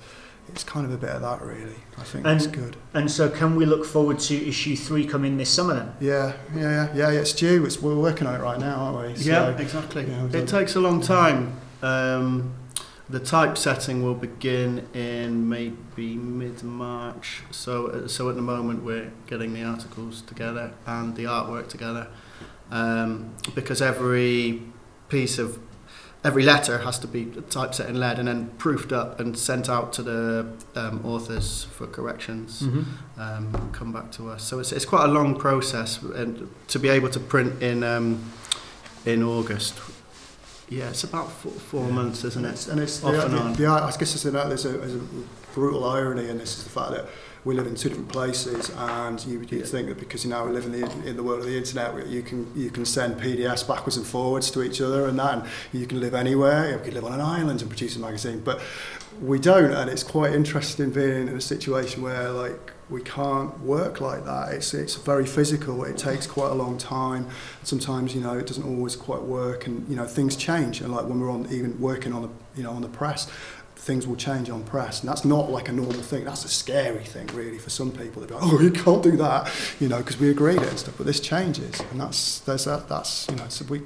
it's 0.47 0.63
kind 0.63 0.85
of 0.85 0.91
a 0.93 0.97
bit 0.97 1.09
of 1.09 1.21
that 1.21 1.41
really. 1.41 1.75
I 1.97 2.03
think 2.03 2.23
that's 2.23 2.45
And- 2.45 2.53
good. 2.53 2.75
And 2.93 3.09
so, 3.11 3.29
can 3.29 3.55
we 3.55 3.65
look 3.65 3.85
forward 3.85 4.19
to 4.19 4.47
issue 4.47 4.75
three 4.75 5.05
coming 5.05 5.37
this 5.37 5.49
summer 5.49 5.73
then? 5.75 5.91
Yeah, 5.99 6.33
yeah, 6.55 6.89
yeah, 6.95 7.11
yeah. 7.11 7.19
It's 7.21 7.33
due. 7.33 7.65
It's, 7.65 7.81
we're 7.81 7.95
working 7.95 8.27
on 8.27 8.35
it 8.35 8.43
right 8.43 8.59
now, 8.59 8.75
aren't 8.75 9.17
we? 9.17 9.23
Yeah, 9.23 9.49
exactly. 9.57 10.05
yeah, 10.05 10.23
we've 10.23 10.35
it 10.35 10.37
done- 10.45 10.59
takes 10.61 10.75
a 10.75 10.79
long 10.79 11.01
time. 11.01 11.53
Um, 11.81 12.53
the 13.07 13.19
typesetting 13.19 14.01
will 14.03 14.15
begin 14.15 14.87
in 14.95 15.47
maybe 15.47 16.15
mid 16.15 16.63
March. 16.63 17.43
So, 17.51 17.87
uh, 17.87 18.07
so 18.07 18.29
at 18.29 18.35
the 18.35 18.41
moment 18.41 18.83
we're 18.83 19.11
getting 19.27 19.53
the 19.53 19.63
articles 19.63 20.21
together 20.21 20.73
and 20.87 21.15
the 21.15 21.25
artwork 21.25 21.67
together, 21.67 22.07
um, 22.71 23.35
because 23.53 23.79
every 23.81 24.63
piece 25.09 25.37
of 25.37 25.59
every 26.25 26.43
letter 26.43 26.79
has 26.79 26.97
to 26.99 27.07
be 27.07 27.25
typeset 27.49 27.87
in 27.87 27.99
lead 27.99 28.17
and 28.19 28.27
then 28.27 28.49
proofed 28.57 28.91
up 28.91 29.19
and 29.19 29.37
sent 29.37 29.69
out 29.69 29.93
to 29.93 30.01
the 30.03 30.45
um, 30.75 30.99
authors 31.05 31.65
for 31.75 31.85
corrections 31.87 32.63
Mm-hmm. 32.63 33.21
um, 33.21 33.69
come 33.71 33.91
back 33.93 34.11
to 34.13 34.29
us. 34.29 34.43
So 34.43 34.59
it's, 34.59 34.71
it's 34.71 34.85
quite 34.85 35.05
a 35.05 35.11
long 35.11 35.37
process, 35.39 36.01
and 36.01 36.49
to 36.69 36.79
be 36.79 36.89
able 36.89 37.09
to 37.09 37.19
print 37.19 37.61
in 37.61 37.83
um, 37.83 38.31
in 39.05 39.21
August, 39.21 39.79
yeah, 40.67 40.89
it's 40.89 41.03
about 41.03 41.31
four, 41.31 41.51
four 41.51 41.87
months, 41.91 42.23
isn't 42.23 42.43
and 42.43 42.51
it? 42.51 42.55
it's, 42.55 42.67
and 42.67 42.79
it's 42.79 43.03
Off 43.03 43.11
the, 43.13 43.25
and 43.25 43.33
the, 43.33 43.39
on. 43.39 43.53
the, 43.53 43.67
I 43.67 43.91
guess 43.99 44.11
there's 44.13 44.25
a, 44.25 44.31
there's, 44.31 44.65
a, 44.65 44.69
there's 44.69 44.95
a 44.95 45.03
brutal 45.53 45.85
irony 45.85 46.27
in 46.29 46.37
this 46.39 46.57
is 46.57 46.63
the 46.63 46.69
fact 46.71 46.91
that 46.91 47.05
we 47.45 47.53
live 47.53 47.67
in 47.67 47.75
two 47.75 47.89
different 47.89 48.09
places, 48.09 48.71
and 48.75 49.23
you 49.25 49.39
would 49.39 49.51
you'd 49.51 49.67
think 49.67 49.87
that 49.87 49.99
because 49.99 50.23
you 50.25 50.31
now 50.31 50.45
we 50.45 50.51
live 50.51 50.65
in 50.65 50.71
the 50.71 51.07
in 51.07 51.15
the 51.15 51.23
world 51.23 51.39
of 51.39 51.45
the 51.45 51.55
internet, 51.55 52.07
you 52.07 52.23
can 52.23 52.51
you 52.55 52.71
can 52.71 52.85
send 52.85 53.21
PDFs 53.21 53.67
backwards 53.67 53.97
and 53.97 54.05
forwards 54.05 54.49
to 54.51 54.63
each 54.63 54.81
other, 54.81 55.05
and 55.07 55.17
that, 55.19 55.37
and 55.37 55.47
you 55.71 55.85
can 55.85 55.99
live 55.99 56.15
anywhere. 56.15 56.71
You 56.71 56.79
could 56.79 56.95
live 56.95 57.05
on 57.05 57.13
an 57.13 57.21
island 57.21 57.61
and 57.61 57.69
produce 57.69 57.95
a 57.95 57.99
magazine, 57.99 58.41
but 58.43 58.59
we 59.21 59.39
don't, 59.39 59.71
and 59.71 59.89
it's 59.89 60.03
quite 60.03 60.33
interesting 60.33 60.89
being 60.89 61.27
in 61.27 61.35
a 61.35 61.41
situation 61.41 62.01
where 62.01 62.31
like 62.31 62.73
we 62.89 63.01
can't 63.01 63.59
work 63.61 64.01
like 64.01 64.25
that. 64.25 64.53
It's 64.53 64.73
it's 64.73 64.95
very 64.95 65.25
physical. 65.27 65.83
It 65.83 65.97
takes 65.97 66.25
quite 66.25 66.51
a 66.51 66.55
long 66.55 66.79
time. 66.79 67.27
Sometimes 67.63 68.15
you 68.15 68.21
know 68.21 68.37
it 68.37 68.47
doesn't 68.47 68.65
always 68.65 68.95
quite 68.95 69.21
work, 69.21 69.67
and 69.67 69.87
you 69.87 69.95
know 69.95 70.05
things 70.05 70.35
change. 70.35 70.81
And 70.81 70.91
like 70.91 71.05
when 71.05 71.19
we're 71.19 71.31
on 71.31 71.47
even 71.51 71.79
working 71.79 72.11
on 72.11 72.23
the 72.23 72.29
you 72.55 72.63
know 72.63 72.71
on 72.71 72.81
the 72.81 72.89
press, 72.89 73.29
things 73.75 74.07
will 74.07 74.15
change 74.15 74.49
on 74.49 74.63
press, 74.63 75.01
and 75.01 75.09
that's 75.09 75.25
not 75.25 75.49
like 75.51 75.69
a 75.69 75.71
normal 75.71 76.01
thing. 76.01 76.25
That's 76.25 76.45
a 76.45 76.49
scary 76.49 77.03
thing, 77.03 77.27
really, 77.27 77.59
for 77.59 77.69
some 77.69 77.91
people. 77.91 78.21
They're 78.21 78.37
like, 78.37 78.51
oh, 78.51 78.59
you 78.59 78.71
can't 78.71 79.03
do 79.03 79.15
that, 79.17 79.51
you 79.79 79.87
know, 79.87 79.97
because 79.97 80.19
we 80.19 80.29
agreed 80.29 80.61
it 80.61 80.69
and 80.69 80.79
stuff. 80.79 80.95
But 80.97 81.05
this 81.05 81.19
changes, 81.19 81.79
and 81.91 81.99
that's 81.99 82.39
there's 82.39 82.65
that. 82.65 82.89
That's 82.89 83.27
you 83.29 83.35
know, 83.35 83.47
so 83.49 83.65
we 83.65 83.81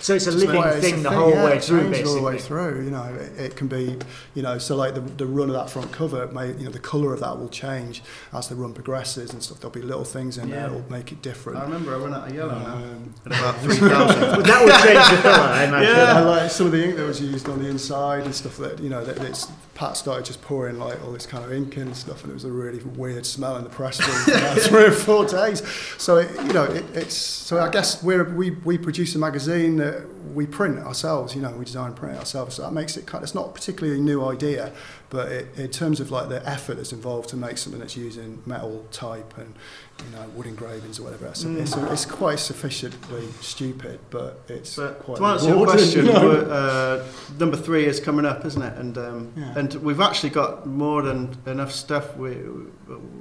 So 0.00 0.14
it's 0.14 0.26
a 0.26 0.32
just 0.32 0.44
living 0.44 0.60
way- 0.60 0.70
it's 0.76 0.80
thing 0.86 1.00
a 1.00 1.02
the 1.02 1.10
whole 1.10 1.30
yeah, 1.30 1.44
way 1.44 1.56
it 1.56 1.64
through, 1.64 1.82
changes 1.92 2.08
all 2.08 2.14
the 2.16 2.22
way 2.22 2.38
through. 2.38 2.84
You 2.84 2.90
know, 2.90 3.04
it, 3.14 3.38
it 3.40 3.56
can 3.56 3.68
be, 3.68 3.96
you 4.34 4.42
know, 4.42 4.58
so 4.58 4.74
like 4.76 4.94
the, 4.94 5.00
the 5.00 5.26
run 5.26 5.48
of 5.48 5.54
that 5.54 5.70
front 5.70 5.92
cover, 5.92 6.26
may, 6.28 6.48
you 6.52 6.64
know, 6.64 6.70
the 6.70 6.78
colour 6.78 7.12
of 7.14 7.20
that 7.20 7.38
will 7.38 7.48
change 7.48 8.02
as 8.32 8.48
the 8.48 8.54
run 8.56 8.72
progresses 8.74 9.32
and 9.32 9.42
stuff. 9.42 9.60
There'll 9.60 9.72
be 9.72 9.82
little 9.82 10.04
things 10.04 10.38
in 10.38 10.50
there 10.50 10.68
that 10.68 10.72
will 10.72 10.90
make 10.90 11.12
it 11.12 11.22
different. 11.22 11.58
I 11.58 11.62
remember 11.64 11.94
I 11.94 11.98
run 11.98 12.14
out 12.14 12.28
of 12.28 12.34
yellow 12.34 12.58
now 12.58 12.74
Um, 12.74 13.14
at 13.26 13.32
about 13.38 13.56
three 13.60 13.76
thousand. 13.76 14.42
That 14.44 14.64
would 14.64 14.74
change 14.82 15.16
the 15.16 15.22
colour, 15.22 15.48
I 15.48 15.64
imagine. 15.64 15.96
Yeah. 15.96 16.12
I 16.14 16.20
like 16.20 16.50
some 16.50 16.66
of 16.66 16.72
the 16.72 16.84
ink 16.84 16.96
that 16.96 17.06
was 17.06 17.20
used 17.20 17.48
on 17.48 17.62
the 17.62 17.68
inside 17.68 18.24
and 18.24 18.34
stuff 18.34 18.56
that 18.58 18.80
you 18.80 18.88
know 18.90 19.04
that 19.04 19.18
it's 19.24 19.46
Pat 19.74 19.96
started 19.96 20.24
just 20.26 20.42
pouring 20.42 20.78
like 20.78 21.02
all 21.02 21.12
this 21.12 21.24
kind 21.26 21.44
of 21.44 21.52
ink 21.52 21.76
in 21.76 21.84
and 21.84 21.96
stuff 21.96 22.22
and 22.22 22.30
it 22.30 22.34
was 22.34 22.44
a 22.44 22.50
really 22.52 22.78
weird 22.84 23.24
smell 23.24 23.56
in 23.56 23.64
the 23.64 23.70
press 23.70 23.98
room 24.06 24.16
for 24.24 24.32
about 24.38 24.58
three 24.68 24.84
or 24.84 24.90
four 24.92 25.24
days 25.24 25.62
so 25.96 26.18
it, 26.18 26.30
you 26.46 26.52
know 26.52 26.64
it, 26.64 26.84
it's 26.94 27.14
so 27.16 27.58
I 27.58 27.70
guess 27.70 28.02
we're, 28.02 28.24
we 28.34 28.50
we 28.50 28.76
produce 28.76 29.14
a 29.14 29.18
magazine 29.18 29.71
that 29.76 30.06
we 30.34 30.46
print 30.46 30.78
ourselves 30.78 31.34
you 31.34 31.42
know 31.42 31.50
we 31.52 31.64
design 31.64 31.88
and 31.88 31.96
print 31.96 32.16
ourselves 32.18 32.54
so 32.56 32.62
that 32.62 32.72
makes 32.72 32.96
it 32.96 33.06
kind 33.06 33.22
of, 33.22 33.24
it's 33.24 33.34
not 33.34 33.54
particularly 33.54 33.98
a 33.98 34.00
new 34.02 34.24
idea 34.24 34.72
but 35.10 35.30
it, 35.30 35.58
in 35.58 35.68
terms 35.68 36.00
of 36.00 36.10
like 36.10 36.28
the 36.28 36.46
effort 36.48 36.74
that's 36.76 36.92
involved 36.92 37.28
to 37.28 37.36
make 37.36 37.58
something 37.58 37.80
that's 37.80 37.96
using 37.96 38.42
metal 38.46 38.84
type 38.92 39.36
and 39.38 39.54
you 39.98 40.16
know, 40.16 40.26
wood 40.34 40.46
engravings 40.46 40.98
or 40.98 41.04
whatever. 41.04 41.26
It's, 41.26 41.44
Mm. 41.44 41.58
it's, 41.60 41.76
it's 41.76 42.04
quite 42.06 42.40
sufficiently 42.40 43.28
stupid, 43.40 44.00
but 44.10 44.40
it's 44.48 44.74
But 44.76 44.98
quite. 45.00 45.18
to 45.18 45.24
answer 45.26 45.48
your 45.50 45.64
question, 45.66 46.06
you 46.06 46.12
know? 46.14 46.20
we're, 46.28 46.50
uh, 46.50 47.04
number 47.38 47.56
three 47.58 47.84
is 47.84 48.00
coming 48.00 48.24
up, 48.26 48.44
isn't 48.44 48.62
it? 48.62 48.76
And 48.78 48.96
um, 48.98 49.32
Yeah. 49.36 49.52
and 49.58 49.74
we've 49.74 50.00
actually 50.00 50.30
got 50.30 50.66
more 50.66 51.02
than 51.02 51.36
enough 51.46 51.70
stuff. 51.72 52.16
We 52.16 52.38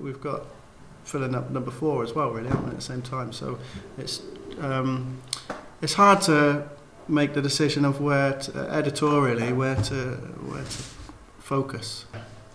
we've 0.02 0.22
got 0.22 0.46
filling 1.04 1.36
up 1.36 1.52
number 1.52 1.72
four 1.72 2.04
as 2.04 2.14
well, 2.14 2.32
really, 2.32 2.48
haven't 2.48 2.64
we, 2.66 2.70
at 2.72 2.78
the 2.78 2.82
same 2.82 3.02
time? 3.02 3.32
So 3.34 3.60
it's 4.00 4.22
um, 4.62 5.20
it's 5.82 5.94
hard 5.94 6.22
to 6.24 6.64
make 7.08 7.34
the 7.34 7.42
decision 7.42 7.86
of 7.86 8.00
where 8.00 8.34
to, 8.34 8.62
uh, 8.62 8.78
editorially 8.78 9.52
where 9.54 9.76
to 9.76 9.96
where 10.50 10.64
to 10.64 10.84
focus. 11.40 12.06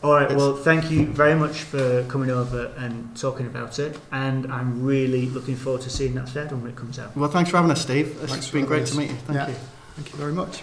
All 0.04 0.12
right, 0.12 0.24
It's- 0.24 0.38
well, 0.38 0.54
thank 0.54 0.90
you 0.90 1.06
very 1.06 1.34
much 1.34 1.62
for 1.62 2.04
coming 2.04 2.30
over 2.30 2.70
and 2.76 3.16
talking 3.16 3.46
about 3.46 3.78
it. 3.78 3.98
And 4.12 4.46
I'm 4.52 4.84
really 4.84 5.28
looking 5.28 5.56
forward 5.56 5.82
to 5.82 5.90
seeing 5.90 6.14
that 6.14 6.28
third 6.28 6.52
one 6.52 6.62
when 6.62 6.70
it 6.70 6.76
comes 6.76 6.98
out. 6.98 7.16
Well, 7.16 7.30
thanks 7.30 7.50
for 7.50 7.56
having 7.56 7.70
us, 7.72 7.82
Steve. 7.82 8.16
It's 8.22 8.30
Thanks 8.32 8.50
been 8.50 8.66
great 8.66 8.84
us. 8.84 8.90
to 8.92 8.98
meet 8.98 9.10
you. 9.10 9.16
Thank 9.26 9.38
Yeah. 9.38 9.48
you. 9.48 9.54
Thank 9.96 10.12
you 10.12 10.18
very 10.18 10.32
much. 10.32 10.62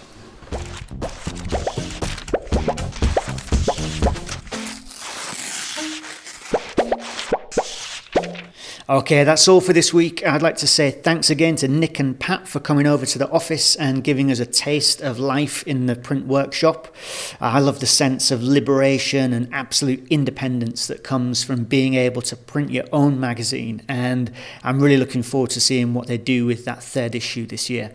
Okay, 8.86 9.24
that's 9.24 9.48
all 9.48 9.62
for 9.62 9.72
this 9.72 9.94
week. 9.94 10.26
I'd 10.26 10.42
like 10.42 10.58
to 10.58 10.66
say 10.66 10.90
thanks 10.90 11.30
again 11.30 11.56
to 11.56 11.68
Nick 11.68 11.98
and 11.98 12.20
Pat 12.20 12.46
for 12.46 12.60
coming 12.60 12.86
over 12.86 13.06
to 13.06 13.18
the 13.18 13.30
office 13.30 13.74
and 13.76 14.04
giving 14.04 14.30
us 14.30 14.40
a 14.40 14.44
taste 14.44 15.00
of 15.00 15.18
life 15.18 15.66
in 15.66 15.86
the 15.86 15.96
print 15.96 16.26
workshop. 16.26 16.94
I 17.40 17.60
love 17.60 17.80
the 17.80 17.86
sense 17.86 18.30
of 18.30 18.42
liberation 18.42 19.32
and 19.32 19.48
absolute 19.54 20.06
independence 20.10 20.86
that 20.88 21.02
comes 21.02 21.42
from 21.42 21.64
being 21.64 21.94
able 21.94 22.20
to 22.22 22.36
print 22.36 22.72
your 22.72 22.84
own 22.92 23.18
magazine, 23.18 23.80
and 23.88 24.30
I'm 24.62 24.80
really 24.80 24.98
looking 24.98 25.22
forward 25.22 25.48
to 25.52 25.62
seeing 25.62 25.94
what 25.94 26.06
they 26.06 26.18
do 26.18 26.44
with 26.44 26.66
that 26.66 26.82
third 26.82 27.14
issue 27.14 27.46
this 27.46 27.70
year. 27.70 27.94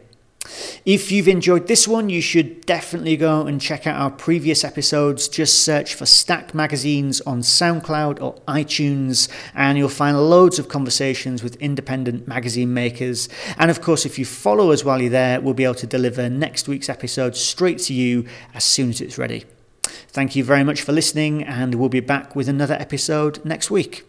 If 0.86 1.12
you've 1.12 1.28
enjoyed 1.28 1.68
this 1.68 1.88
one, 1.88 2.10
you 2.10 2.22
should 2.22 2.66
definitely 2.66 3.18
go 3.18 3.46
and 3.46 3.62
check 3.62 3.86
out 3.86 4.00
our 4.00 4.12
previous 4.12 4.64
episodes. 4.64 5.28
Just 5.28 5.64
search 5.64 5.94
for 5.94 6.06
Stack 6.06 6.54
Magazines 6.54 7.22
on 7.22 7.42
SoundCloud 7.42 8.22
or 8.22 8.36
iTunes, 8.48 9.30
and 9.54 9.78
you'll 9.78 9.90
find 9.90 10.18
loads 10.18 10.60
of 10.60 10.68
conversations 10.68 11.44
with 11.44 11.56
independent 11.58 12.28
magazine 12.28 12.74
makers. 12.74 13.30
And 13.58 13.70
of 13.70 13.82
course, 13.82 14.06
if 14.06 14.18
you 14.18 14.26
follow 14.26 14.72
us 14.72 14.84
while 14.84 15.02
you're 15.02 15.10
there, 15.10 15.42
we'll 15.42 15.54
be 15.54 15.64
able 15.64 15.76
to 15.76 15.88
deliver 15.88 16.30
next 16.30 16.68
week's 16.68 16.90
episode 16.90 17.36
straight 17.36 17.80
to 17.80 17.94
you 17.94 18.26
as 18.54 18.64
soon 18.64 18.90
as 18.90 19.02
it's 19.02 19.18
ready. 19.18 19.46
Thank 19.84 20.36
you 20.36 20.44
very 20.44 20.64
much 20.64 20.82
for 20.82 20.92
listening, 20.92 21.44
and 21.44 21.76
we'll 21.76 21.90
be 21.90 22.00
back 22.00 22.36
with 22.36 22.50
another 22.50 22.76
episode 22.76 23.44
next 23.46 23.70
week. 23.70 24.06